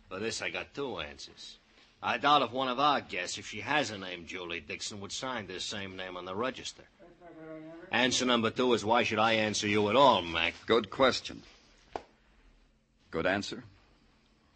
For 0.08 0.20
this, 0.20 0.40
I 0.40 0.50
got 0.50 0.72
two 0.72 1.00
answers. 1.00 1.58
I 2.00 2.18
doubt 2.18 2.42
if 2.42 2.52
one 2.52 2.68
of 2.68 2.78
our 2.78 3.00
guests, 3.00 3.38
if 3.38 3.48
she 3.48 3.60
has 3.60 3.90
a 3.90 3.98
name 3.98 4.26
Julie 4.26 4.60
Dixon, 4.60 5.00
would 5.00 5.10
sign 5.10 5.48
this 5.48 5.64
same 5.64 5.96
name 5.96 6.16
on 6.16 6.26
the 6.26 6.36
register. 6.36 6.84
Answer 7.90 8.24
number 8.24 8.50
two 8.50 8.72
is 8.72 8.84
why 8.84 9.02
should 9.02 9.18
I 9.18 9.32
answer 9.34 9.68
you 9.68 9.88
at 9.90 9.96
all, 9.96 10.22
Mac? 10.22 10.54
Good 10.66 10.88
question. 10.90 11.42
Good 13.10 13.26
answer? 13.26 13.64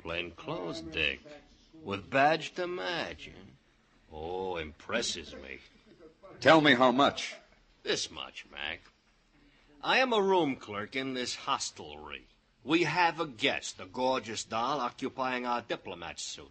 Plain 0.02 0.30
clothes, 0.32 0.80
Dick. 0.80 1.20
With 1.84 2.08
badge 2.08 2.54
to 2.54 2.66
match. 2.66 3.28
eh? 3.28 3.38
Oh, 4.12 4.56
impresses 4.56 5.34
me. 5.34 5.58
Tell 6.40 6.60
me 6.60 6.74
how 6.74 6.90
much. 6.92 7.34
This 7.82 8.10
much, 8.10 8.46
Mac. 8.50 8.80
I 9.84 9.98
am 9.98 10.12
a 10.12 10.22
room 10.22 10.56
clerk 10.56 10.96
in 10.96 11.14
this 11.14 11.34
hostelry. 11.36 12.22
We 12.64 12.84
have 12.84 13.20
a 13.20 13.26
guest, 13.26 13.78
a 13.80 13.84
gorgeous 13.84 14.42
doll, 14.44 14.80
occupying 14.80 15.46
our 15.46 15.60
diplomat 15.60 16.18
suit. 16.18 16.50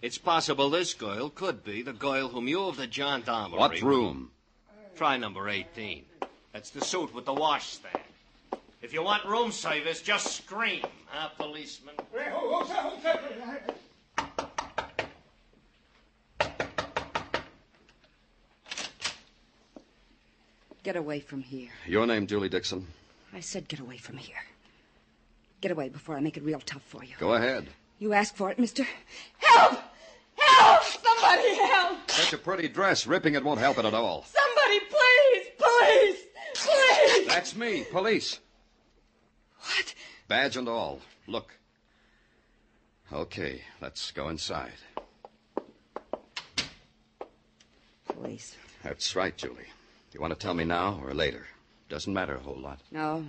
It's 0.00 0.18
possible 0.18 0.70
this 0.70 0.94
girl 0.94 1.28
could 1.28 1.64
be 1.64 1.82
the 1.82 1.92
girl 1.92 2.28
whom 2.28 2.46
you 2.48 2.64
of 2.64 2.76
the 2.76 2.86
gendarmerie... 2.86 3.58
What 3.58 3.82
room? 3.82 4.30
Try 4.96 5.16
number 5.16 5.48
18. 5.48 6.04
That's 6.52 6.70
the 6.70 6.80
suit 6.80 7.12
with 7.12 7.24
the 7.24 7.34
washstand. 7.34 7.98
If 8.80 8.92
you 8.92 9.02
want 9.02 9.24
room 9.24 9.50
service, 9.50 10.00
just 10.00 10.36
scream, 10.36 10.84
huh, 11.06 11.30
policeman? 11.36 11.94
Get 20.84 20.96
away 20.96 21.20
from 21.20 21.40
here. 21.40 21.70
Your 21.86 22.06
name, 22.06 22.26
Julie 22.26 22.48
Dixon? 22.48 22.86
I 23.32 23.40
said 23.40 23.66
get 23.66 23.80
away 23.80 23.96
from 23.96 24.18
here. 24.18 24.36
Get 25.60 25.72
away 25.72 25.88
before 25.88 26.14
I 26.14 26.20
make 26.20 26.36
it 26.36 26.44
real 26.44 26.60
tough 26.60 26.82
for 26.82 27.02
you. 27.02 27.14
Go 27.18 27.34
ahead. 27.34 27.66
You 27.98 28.12
ask 28.12 28.36
for 28.36 28.50
it, 28.50 28.58
mister. 28.58 28.86
Help! 29.38 29.78
Help! 30.36 30.82
Somebody 30.84 31.54
help! 31.56 32.10
Such 32.10 32.34
a 32.34 32.38
pretty 32.38 32.68
dress. 32.68 33.06
Ripping 33.06 33.34
it 33.34 33.42
won't 33.42 33.60
help 33.60 33.78
it 33.78 33.86
at 33.86 33.94
all. 33.94 34.24
Somebody! 34.24 34.43
That's 37.34 37.56
me, 37.56 37.82
police. 37.90 38.38
What? 39.58 39.94
Badge 40.28 40.56
and 40.56 40.68
all. 40.68 41.00
Look. 41.26 41.58
Okay, 43.12 43.62
let's 43.80 44.12
go 44.12 44.28
inside. 44.28 44.70
Police. 48.06 48.56
That's 48.84 49.16
right, 49.16 49.36
Julie. 49.36 49.66
You 50.12 50.20
want 50.20 50.32
to 50.32 50.38
tell 50.38 50.54
me 50.54 50.62
now 50.62 51.00
or 51.02 51.12
later? 51.12 51.44
Doesn't 51.88 52.14
matter 52.14 52.36
a 52.36 52.38
whole 52.38 52.60
lot. 52.60 52.78
No. 52.92 53.24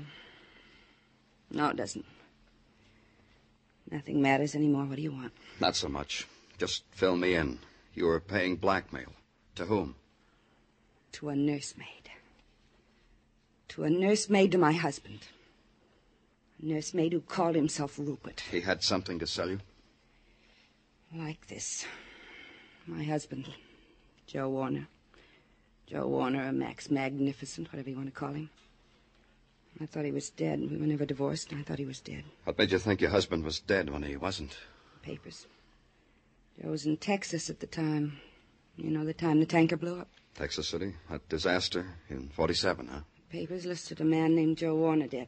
No, 1.50 1.70
it 1.70 1.76
doesn't. 1.76 2.06
Nothing 3.90 4.22
matters 4.22 4.54
anymore. 4.54 4.86
What 4.86 4.98
do 4.98 5.02
you 5.02 5.14
want? 5.14 5.34
Not 5.60 5.76
so 5.76 5.90
much. 5.90 6.28
Just 6.60 6.84
fill 6.92 7.18
me 7.18 7.34
in. 7.34 7.58
You 7.96 8.06
were 8.06 8.20
paying 8.20 8.58
blackmail. 8.58 9.14
To 9.56 9.66
whom? 9.66 9.96
To 11.14 11.30
a 11.30 11.36
nursemaid. 11.36 12.12
To 13.76 13.84
a 13.84 13.90
nursemaid 13.90 14.54
to 14.54 14.58
my 14.58 14.72
husband. 14.72 15.20
A 16.64 16.66
nursemaid 16.66 17.12
who 17.12 17.20
called 17.20 17.56
himself 17.56 18.00
Rupert. 18.00 18.42
He 18.50 18.62
had 18.62 18.82
something 18.82 19.20
to 19.20 19.28
sell 19.28 19.50
you? 19.50 19.60
Like 21.14 21.48
this. 21.48 21.86
My 22.88 23.04
husband, 23.04 23.50
Joe 24.28 24.48
Warner. 24.48 24.88
Joe 25.88 26.08
Warner, 26.08 26.48
or 26.48 26.54
Max 26.54 26.90
Magnificent, 26.90 27.72
whatever 27.74 27.90
you 27.90 27.98
want 27.98 28.08
to 28.08 28.18
call 28.18 28.32
him. 28.32 28.50
I 29.82 29.86
thought 29.88 30.06
he 30.06 30.12
was 30.12 30.30
dead. 30.30 30.62
We 30.62 30.78
were 30.78 30.88
never 30.88 31.06
divorced, 31.06 31.52
and 31.52 31.60
I 31.60 31.64
thought 31.64 31.80
he 31.80 31.86
was 31.86 32.00
dead. 32.00 32.24
What 32.46 32.58
made 32.58 32.72
you 32.72 32.80
think 32.80 33.02
your 33.02 33.10
husband 33.10 33.44
was 33.44 33.60
dead 33.60 33.90
when 33.90 34.04
he 34.04 34.16
wasn't? 34.16 34.58
Papers. 35.02 35.48
Joe 36.62 36.70
was 36.70 36.86
in 36.86 36.96
Texas 36.96 37.50
at 37.50 37.60
the 37.60 37.68
time. 37.68 38.22
You 38.78 38.90
know, 38.90 39.04
the 39.04 39.14
time 39.14 39.42
the 39.42 39.46
tanker 39.46 39.76
blew 39.76 40.00
up. 40.00 40.08
Texas 40.34 40.70
City? 40.70 40.94
That 41.10 41.28
disaster 41.28 41.86
in 42.10 42.30
47, 42.30 42.88
huh? 42.88 43.02
Papers 43.36 43.66
listed 43.66 44.00
a 44.00 44.06
man 44.06 44.34
named 44.34 44.58
Joe 44.58 44.76
Warner 44.76 45.08
dead. 45.08 45.28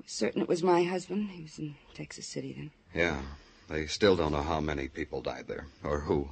I 0.00 0.02
was 0.02 0.10
certain 0.10 0.42
it 0.42 0.48
was 0.48 0.60
my 0.60 0.82
husband. 0.82 1.30
He 1.30 1.42
was 1.44 1.56
in 1.56 1.76
Texas 1.94 2.26
City 2.26 2.52
then. 2.52 2.72
Yeah. 2.92 3.22
They 3.68 3.86
still 3.86 4.16
don't 4.16 4.32
know 4.32 4.42
how 4.42 4.58
many 4.58 4.88
people 4.88 5.22
died 5.22 5.46
there, 5.46 5.68
or 5.84 6.00
who. 6.00 6.30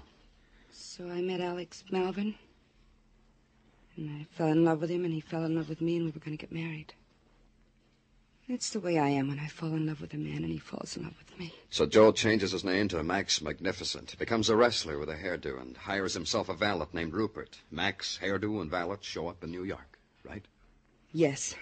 So 0.73 1.09
I 1.09 1.21
met 1.21 1.41
Alex 1.41 1.85
Malvern. 1.93 2.35
And 3.97 4.11
I 4.11 4.27
fell 4.37 4.49
in 4.49 4.65
love 4.65 4.81
with 4.81 4.91
him, 4.91 5.05
and 5.05 5.15
he 5.15 5.21
fell 5.21 5.45
in 5.45 5.55
love 5.55 5.69
with 5.69 5.81
me, 5.81 5.95
and 5.95 6.07
we 6.07 6.11
were 6.11 6.19
going 6.19 6.37
to 6.37 6.45
get 6.45 6.51
married. 6.51 6.93
It's 8.49 8.71
the 8.71 8.81
way 8.81 8.99
I 8.99 9.11
am 9.11 9.29
when 9.29 9.39
I 9.39 9.47
fall 9.47 9.77
in 9.77 9.87
love 9.87 10.01
with 10.01 10.13
a 10.13 10.17
man 10.17 10.39
and 10.39 10.51
he 10.51 10.59
falls 10.59 10.97
in 10.97 11.05
love 11.05 11.15
with 11.17 11.39
me. 11.39 11.55
So 11.71 11.87
Joe 11.87 12.11
changes 12.11 12.51
his 12.51 12.65
name 12.65 12.89
to 12.89 13.01
Max 13.05 13.41
Magnificent, 13.41 14.19
becomes 14.19 14.49
a 14.49 14.57
wrestler 14.57 14.99
with 14.99 15.09
a 15.09 15.15
hairdo, 15.15 15.61
and 15.61 15.77
hires 15.77 16.15
himself 16.15 16.49
a 16.49 16.55
valet 16.55 16.87
named 16.93 17.13
Rupert. 17.13 17.61
Max, 17.71 18.19
hairdo, 18.21 18.61
and 18.61 18.69
valet 18.69 18.97
show 19.03 19.29
up 19.29 19.45
in 19.45 19.53
New 19.53 19.63
York, 19.63 20.00
right? 20.25 20.45
Yes. 21.13 21.55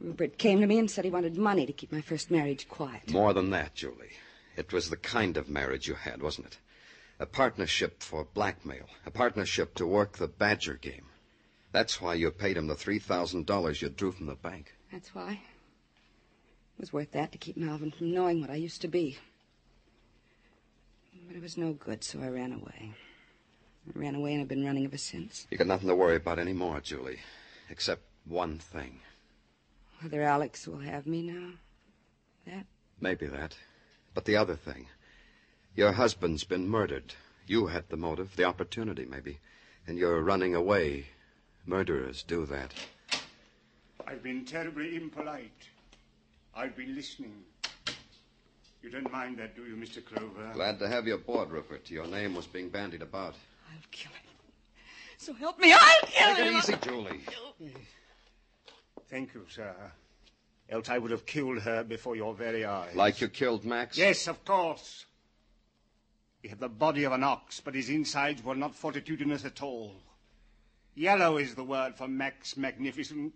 Rupert 0.00 0.36
came 0.36 0.60
to 0.60 0.66
me 0.66 0.78
and 0.78 0.90
said 0.90 1.04
he 1.04 1.10
wanted 1.10 1.36
money 1.36 1.64
to 1.64 1.72
keep 1.72 1.92
my 1.92 2.00
first 2.00 2.30
marriage 2.30 2.68
quiet. 2.68 3.10
More 3.10 3.32
than 3.32 3.50
that, 3.50 3.74
Julie. 3.74 4.16
It 4.56 4.72
was 4.72 4.90
the 4.90 4.96
kind 4.96 5.36
of 5.36 5.48
marriage 5.48 5.88
you 5.88 5.94
had, 5.94 6.22
wasn't 6.22 6.48
it? 6.48 6.58
A 7.18 7.26
partnership 7.26 8.02
for 8.02 8.24
blackmail, 8.34 8.86
a 9.06 9.10
partnership 9.10 9.74
to 9.76 9.86
work 9.86 10.18
the 10.18 10.28
badger 10.28 10.74
game. 10.74 11.06
That's 11.70 12.00
why 12.00 12.14
you 12.14 12.30
paid 12.30 12.56
him 12.56 12.66
the 12.66 12.74
$3,000 12.74 13.80
you 13.80 13.88
drew 13.88 14.12
from 14.12 14.26
the 14.26 14.34
bank. 14.34 14.74
That's 14.90 15.14
why. 15.14 15.32
It 15.32 16.80
was 16.80 16.92
worth 16.92 17.12
that 17.12 17.32
to 17.32 17.38
keep 17.38 17.56
Malvern 17.56 17.92
from 17.92 18.12
knowing 18.12 18.40
what 18.40 18.50
I 18.50 18.56
used 18.56 18.82
to 18.82 18.88
be. 18.88 19.18
But 21.26 21.36
it 21.36 21.42
was 21.42 21.56
no 21.56 21.72
good, 21.72 22.02
so 22.02 22.20
I 22.20 22.28
ran 22.28 22.52
away. 22.52 22.92
I 23.88 23.98
ran 23.98 24.14
away 24.14 24.32
and 24.34 24.42
I've 24.42 24.48
been 24.48 24.64
running 24.64 24.84
ever 24.84 24.96
since. 24.96 25.46
You 25.50 25.58
got 25.58 25.66
nothing 25.66 25.88
to 25.88 25.94
worry 25.94 26.16
about 26.16 26.38
anymore, 26.38 26.80
Julie, 26.80 27.18
except 27.68 28.02
one 28.24 28.58
thing. 28.58 29.00
Whether 30.00 30.22
Alex 30.22 30.66
will 30.66 30.78
have 30.78 31.06
me 31.06 31.22
now. 31.22 31.50
That? 32.46 32.66
Maybe 33.00 33.26
that. 33.26 33.56
But 34.14 34.24
the 34.24 34.36
other 34.36 34.56
thing. 34.56 34.86
Your 35.74 35.92
husband's 35.92 36.44
been 36.44 36.68
murdered. 36.68 37.14
You 37.46 37.68
had 37.68 37.88
the 37.88 37.96
motive, 37.96 38.36
the 38.36 38.44
opportunity, 38.44 39.04
maybe. 39.04 39.38
And 39.86 39.98
you're 39.98 40.20
running 40.22 40.54
away. 40.54 41.06
Murderers 41.66 42.22
do 42.22 42.46
that. 42.46 42.72
I've 44.06 44.22
been 44.22 44.44
terribly 44.44 44.96
impolite. 44.96 45.68
I've 46.54 46.76
been 46.76 46.94
listening. 46.94 47.44
You 48.82 48.90
don't 48.90 49.10
mind 49.12 49.38
that, 49.38 49.54
do 49.56 49.64
you, 49.64 49.76
Mr. 49.76 50.04
Clover? 50.04 50.50
Glad 50.54 50.78
to 50.80 50.88
have 50.88 51.06
you 51.06 51.14
aboard, 51.14 51.50
Rupert. 51.50 51.90
Your 51.90 52.06
name 52.06 52.34
was 52.34 52.46
being 52.46 52.68
bandied 52.68 53.02
about. 53.02 53.34
I'll 53.72 53.88
kill 53.90 54.12
him. 54.12 54.32
So 55.16 55.32
help 55.34 55.58
me, 55.58 55.72
I'll 55.72 56.00
kill 56.02 56.34
Take 56.34 56.46
him. 56.46 56.60
Take 56.60 56.68
it 56.68 56.68
easy, 56.68 56.76
Julie. 56.82 57.20
Thank 59.08 59.34
you, 59.34 59.44
sir. 59.48 59.74
Else 60.68 60.88
I 60.88 60.98
would 60.98 61.10
have 61.10 61.26
killed 61.26 61.60
her 61.60 61.84
before 61.84 62.16
your 62.16 62.34
very 62.34 62.64
eyes. 62.64 62.94
Like 62.94 63.20
you 63.20 63.28
killed 63.28 63.64
Max? 63.64 63.98
Yes, 63.98 64.26
of 64.26 64.44
course. 64.44 65.04
He 66.40 66.48
had 66.48 66.60
the 66.60 66.68
body 66.68 67.04
of 67.04 67.12
an 67.12 67.22
ox, 67.22 67.60
but 67.60 67.74
his 67.74 67.88
insides 67.88 68.42
were 68.42 68.54
not 68.54 68.74
fortitudinous 68.74 69.44
at 69.44 69.62
all. 69.62 69.94
Yellow 70.94 71.36
is 71.36 71.54
the 71.54 71.64
word 71.64 71.94
for 71.96 72.08
Max 72.08 72.56
Magnificent. 72.56 73.32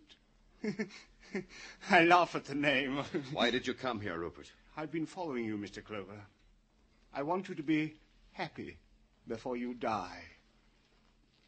I 1.90 2.04
laugh 2.04 2.34
at 2.34 2.46
the 2.46 2.54
name. 2.54 2.96
Why 3.32 3.50
did 3.50 3.66
you 3.66 3.74
come 3.74 4.00
here, 4.00 4.18
Rupert? 4.18 4.50
I've 4.76 4.90
been 4.90 5.06
following 5.06 5.44
you, 5.44 5.56
Mr. 5.56 5.82
Clover. 5.84 6.20
I 7.14 7.22
want 7.22 7.48
you 7.48 7.54
to 7.54 7.62
be 7.62 7.94
happy 8.32 8.76
before 9.26 9.56
you 9.56 9.74
die. 9.74 10.22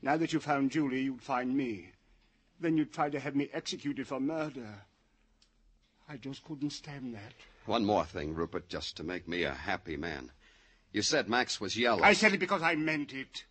Now 0.03 0.17
that 0.17 0.33
you 0.33 0.41
found 0.41 0.71
Julie, 0.71 1.03
you'd 1.03 1.23
find 1.23 1.57
me. 1.57 1.93
Then 2.61 2.77
you'd 2.77 2.93
try 2.93 3.11
to 3.11 3.21
have 3.21 3.37
me 3.37 3.49
executed 3.53 4.07
for 4.07 4.21
murder. 4.21 4.83
I 6.09 6.17
just 6.17 6.45
couldn't 6.45 6.71
stand 6.71 7.15
that. 7.15 7.35
One 7.67 7.85
more 7.85 8.05
thing, 8.05 8.35
Rupert, 8.35 8.69
just 8.69 8.97
to 8.97 9.05
make 9.05 9.29
me 9.29 9.43
a 9.43 9.53
happy 9.53 9.97
man. 9.97 10.31
You 10.93 11.03
said 11.03 11.29
Max 11.29 11.61
was 11.61 11.77
yellow. 11.77 12.03
I 12.03 12.15
said 12.15 12.33
it 12.33 12.41
because 12.41 12.63
I 12.63 12.75
meant 12.75 13.13
it. 13.13 13.45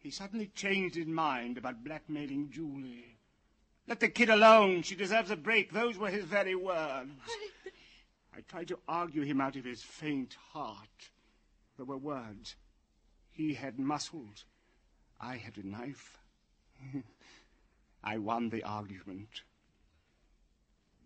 He 0.00 0.10
suddenly 0.10 0.50
changed 0.54 0.96
his 0.96 1.06
mind 1.06 1.56
about 1.56 1.84
blackmailing 1.84 2.50
Julie. 2.50 3.18
Let 3.86 4.00
the 4.00 4.08
kid 4.08 4.28
alone. 4.28 4.82
She 4.82 4.96
deserves 4.96 5.30
a 5.30 5.36
break. 5.36 5.72
Those 5.72 5.96
were 5.96 6.10
his 6.10 6.24
very 6.24 6.56
words. 6.56 7.12
I 8.36 8.40
tried 8.40 8.68
to 8.68 8.78
argue 8.88 9.22
him 9.22 9.40
out 9.40 9.56
of 9.56 9.64
his 9.64 9.82
faint 9.82 10.36
heart. 10.52 11.10
There 11.76 11.86
were 11.86 11.96
words. 11.96 12.56
He 13.32 13.54
had 13.54 13.78
muscles. 13.78 14.44
I 15.20 15.36
had 15.36 15.56
a 15.56 15.66
knife. 15.66 16.18
I 18.04 18.18
won 18.18 18.50
the 18.50 18.62
argument. 18.62 19.42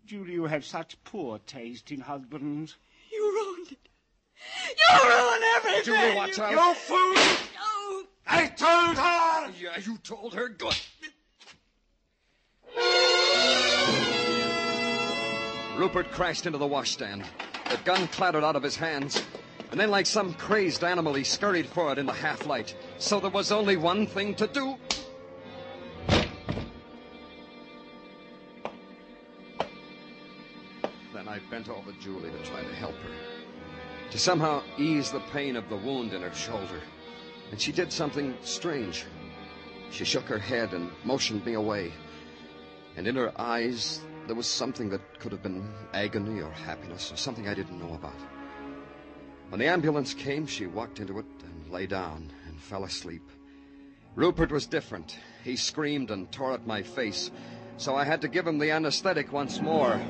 Julie, 0.05 0.33
you 0.33 0.45
have 0.45 0.65
such 0.65 1.01
poor 1.03 1.39
taste 1.39 1.91
in 1.91 2.01
husbands. 2.01 2.75
You 3.11 3.31
ruined 3.31 3.71
it. 3.71 3.89
You 4.77 5.09
ruined 5.09 5.43
everything. 5.55 5.83
Julie, 5.83 6.15
watch 6.15 6.37
you... 6.37 6.43
out. 6.43 6.51
You 6.51 6.73
fool! 6.75 7.13
No. 7.15 8.03
I 8.25 8.47
told 8.47 8.97
her! 8.97 9.51
Yeah, 9.59 9.79
you 9.85 9.97
told 9.99 10.33
her. 10.33 10.49
Good. 10.49 10.75
Rupert 15.77 16.11
crashed 16.11 16.45
into 16.45 16.57
the 16.57 16.67
washstand. 16.67 17.23
The 17.69 17.77
gun 17.85 18.07
clattered 18.07 18.43
out 18.43 18.55
of 18.55 18.63
his 18.63 18.75
hands. 18.75 19.21
And 19.71 19.79
then, 19.79 19.91
like 19.91 20.05
some 20.05 20.33
crazed 20.33 20.83
animal, 20.83 21.13
he 21.13 21.23
scurried 21.23 21.67
forward 21.67 21.97
in 21.97 22.05
the 22.05 22.13
half 22.13 22.45
light. 22.45 22.75
So 22.99 23.19
there 23.19 23.29
was 23.29 23.51
only 23.51 23.75
one 23.75 24.07
thing 24.07 24.33
to 24.35 24.47
do. 24.47 24.77
Then 31.13 31.27
I 31.27 31.39
bent 31.51 31.67
over 31.69 31.91
Julie 31.99 32.31
to 32.31 32.43
try 32.43 32.61
to 32.63 32.75
help 32.75 32.95
her, 32.95 34.11
to 34.11 34.17
somehow 34.17 34.63
ease 34.77 35.11
the 35.11 35.19
pain 35.31 35.55
of 35.55 35.67
the 35.67 35.75
wound 35.75 36.13
in 36.13 36.21
her 36.21 36.33
shoulder. 36.33 36.81
And 37.51 37.59
she 37.59 37.71
did 37.71 37.91
something 37.91 38.37
strange. 38.41 39.05
She 39.89 40.05
shook 40.05 40.25
her 40.25 40.39
head 40.39 40.73
and 40.73 40.91
motioned 41.03 41.45
me 41.45 41.53
away. 41.53 41.91
And 42.95 43.07
in 43.07 43.15
her 43.15 43.33
eyes, 43.39 44.01
there 44.27 44.35
was 44.35 44.47
something 44.47 44.89
that 44.89 45.19
could 45.19 45.31
have 45.31 45.43
been 45.43 45.73
agony 45.93 46.41
or 46.41 46.51
happiness 46.51 47.11
or 47.11 47.17
something 47.17 47.47
I 47.47 47.53
didn't 47.53 47.79
know 47.79 47.93
about. 47.93 48.15
When 49.49 49.59
the 49.59 49.67
ambulance 49.67 50.13
came, 50.13 50.45
she 50.45 50.67
walked 50.67 50.99
into 50.99 51.19
it 51.19 51.25
and 51.43 51.71
lay 51.71 51.87
down 51.87 52.31
and 52.47 52.59
fell 52.59 52.83
asleep. 52.83 53.23
Rupert 54.15 54.51
was 54.51 54.65
different. 54.65 55.17
He 55.43 55.55
screamed 55.55 56.11
and 56.11 56.29
tore 56.31 56.53
at 56.53 56.67
my 56.67 56.81
face, 56.83 57.31
so 57.77 57.95
I 57.95 58.03
had 58.03 58.21
to 58.21 58.27
give 58.27 58.45
him 58.45 58.57
the 58.57 58.71
anesthetic 58.71 59.31
once 59.31 59.61
more. 59.61 60.01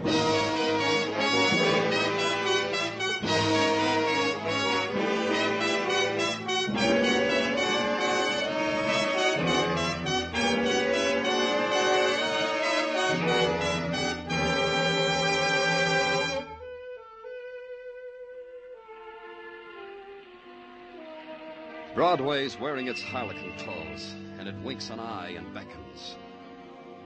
Broadway's 22.48 22.62
wearing 22.62 22.88
its 22.88 23.02
harlequin 23.02 23.52
clothes, 23.58 24.16
and 24.40 24.48
it 24.48 24.56
winks 24.64 24.90
an 24.90 25.02
eye 25.02 25.34
and 25.36 25.54
beckons. 25.54 26.16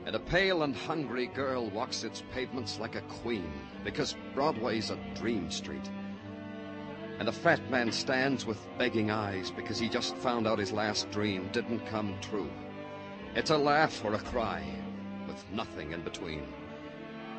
And 0.06 0.15
a 0.15 0.19
pale 0.19 0.62
and 0.62 0.75
hungry 0.75 1.25
girl 1.25 1.67
walks 1.71 2.04
its 2.04 2.21
pavements 2.32 2.80
like 2.80 2.93
a 2.93 3.01
queen, 3.23 3.51
because 3.84 4.15
Broadway's 4.36 4.91
a 4.91 4.99
dream 5.15 5.49
street. 5.49 5.89
And 7.17 7.27
a 7.27 7.32
fat 7.32 7.71
man 7.71 7.91
stands 7.91 8.45
with 8.45 8.67
begging 8.77 9.10
eyes 9.10 9.49
because 9.49 9.80
he 9.80 9.89
just 9.89 10.15
found 10.17 10.45
out 10.45 10.60
his 10.60 10.71
last 10.71 11.10
dream 11.10 11.49
didn't 11.51 11.88
come 11.88 12.15
true. 12.21 12.51
It's 13.34 13.49
a 13.49 13.58
laugh 13.58 14.06
or 14.06 14.13
a 14.13 14.19
cry, 14.19 14.63
with 15.27 15.43
nothing 15.51 15.91
in 15.91 16.04
between. 16.04 16.54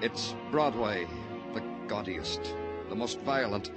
It's 0.01 0.35
Broadway, 0.51 1.07
the 1.55 1.63
gaudiest, 1.87 2.53
the 2.89 2.97
most 2.97 3.21
violent, 3.21 3.71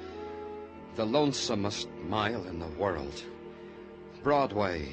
the 0.96 1.06
lonesomest 1.06 1.88
mile 2.08 2.44
in 2.48 2.58
the 2.58 2.70
world. 2.70 3.24
Broadway, 4.26 4.90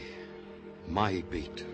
my 0.86 1.24
beat. 1.30 1.64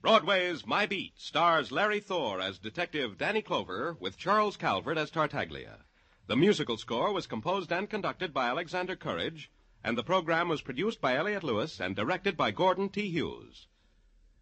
Broadway's 0.00 0.64
My 0.64 0.86
Beat 0.86 1.14
stars 1.16 1.72
Larry 1.72 1.98
Thor 1.98 2.40
as 2.40 2.60
Detective 2.60 3.18
Danny 3.18 3.42
Clover 3.42 3.96
with 3.98 4.16
Charles 4.16 4.56
Calvert 4.56 4.96
as 4.96 5.10
Tartaglia. 5.10 5.78
The 6.28 6.36
musical 6.36 6.76
score 6.76 7.12
was 7.12 7.26
composed 7.26 7.72
and 7.72 7.90
conducted 7.90 8.32
by 8.32 8.46
Alexander 8.46 8.94
Courage, 8.94 9.50
and 9.84 9.96
the 9.96 10.02
program 10.02 10.48
was 10.48 10.60
produced 10.60 11.00
by 11.00 11.16
Elliot 11.16 11.44
Lewis 11.44 11.80
and 11.80 11.94
directed 11.94 12.36
by 12.36 12.50
Gordon 12.50 12.88
T. 12.88 13.08
Hughes. 13.08 13.66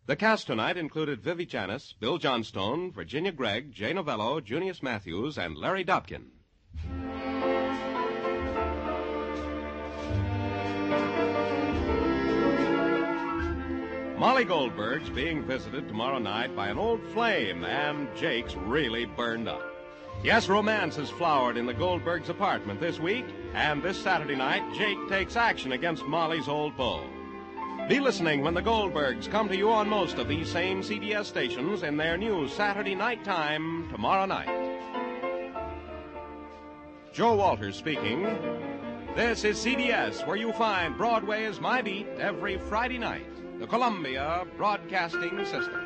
The 0.07 0.17
cast 0.17 0.47
tonight 0.47 0.77
included 0.77 1.21
Vivi 1.21 1.47
Janis, 1.47 1.95
Bill 1.99 2.19
Johnstone, 2.19 2.93
Virginia 2.93 3.33
Gregg, 3.33 3.73
Jay 3.73 3.93
Novello, 3.93 4.41
Junius 4.41 4.83
Matthews, 4.83 5.37
and 5.37 5.57
Larry 5.57 5.85
Dobkin. 5.85 6.27
Molly 14.19 14.45
Goldberg's 14.45 15.11
being 15.11 15.45
visited 15.45 15.89
tomorrow 15.89 16.19
night 16.19 16.57
by 16.57 16.69
an 16.69 16.79
old 16.79 17.03
flame, 17.13 17.65
and 17.65 18.09
Jake's 18.17 18.55
really 18.55 19.05
burned 19.05 19.47
up. 19.47 19.76
Yes, 20.27 20.49
romance 20.49 20.97
has 20.97 21.09
flowered 21.09 21.57
in 21.57 21.67
the 21.67 21.73
Goldbergs' 21.73 22.31
apartment 22.31 22.81
this 22.81 22.99
week, 22.99 23.25
and 23.55 23.81
this 23.81 23.97
Saturday 23.97 24.35
night, 24.35 24.65
Jake 24.75 24.99
takes 25.09 25.37
action 25.37 25.71
against 25.71 26.05
Molly's 26.05 26.49
old 26.49 26.77
beau. 26.77 27.09
Be 27.89 28.01
listening 28.01 28.43
when 28.43 28.53
the 28.53 28.61
Goldbergs 28.61 29.31
come 29.31 29.49
to 29.49 29.57
you 29.57 29.71
on 29.71 29.89
most 29.89 30.19
of 30.19 30.27
these 30.27 30.51
same 30.51 30.83
CBS 30.83 31.27
stations 31.27 31.85
in 31.85 31.97
their 31.97 32.17
new 32.17 32.49
Saturday 32.49 32.97
night 32.97 33.23
time 33.23 33.89
tomorrow 33.89 34.27
night. 34.27 34.81
Joe 37.13 37.37
Walters 37.37 37.77
speaking. 37.77 38.25
This 39.15 39.45
is 39.45 39.65
CBS, 39.65 40.27
where 40.27 40.37
you 40.37 40.53
find 40.55 40.99
Broadway's 40.99 41.61
My 41.61 41.83
Beat 41.83 42.09
every 42.19 42.59
Friday 42.59 42.99
night. 42.99 43.61
The 43.61 43.67
Columbia 43.69 44.45
Broadcasting 44.57 45.45
System. 45.45 45.86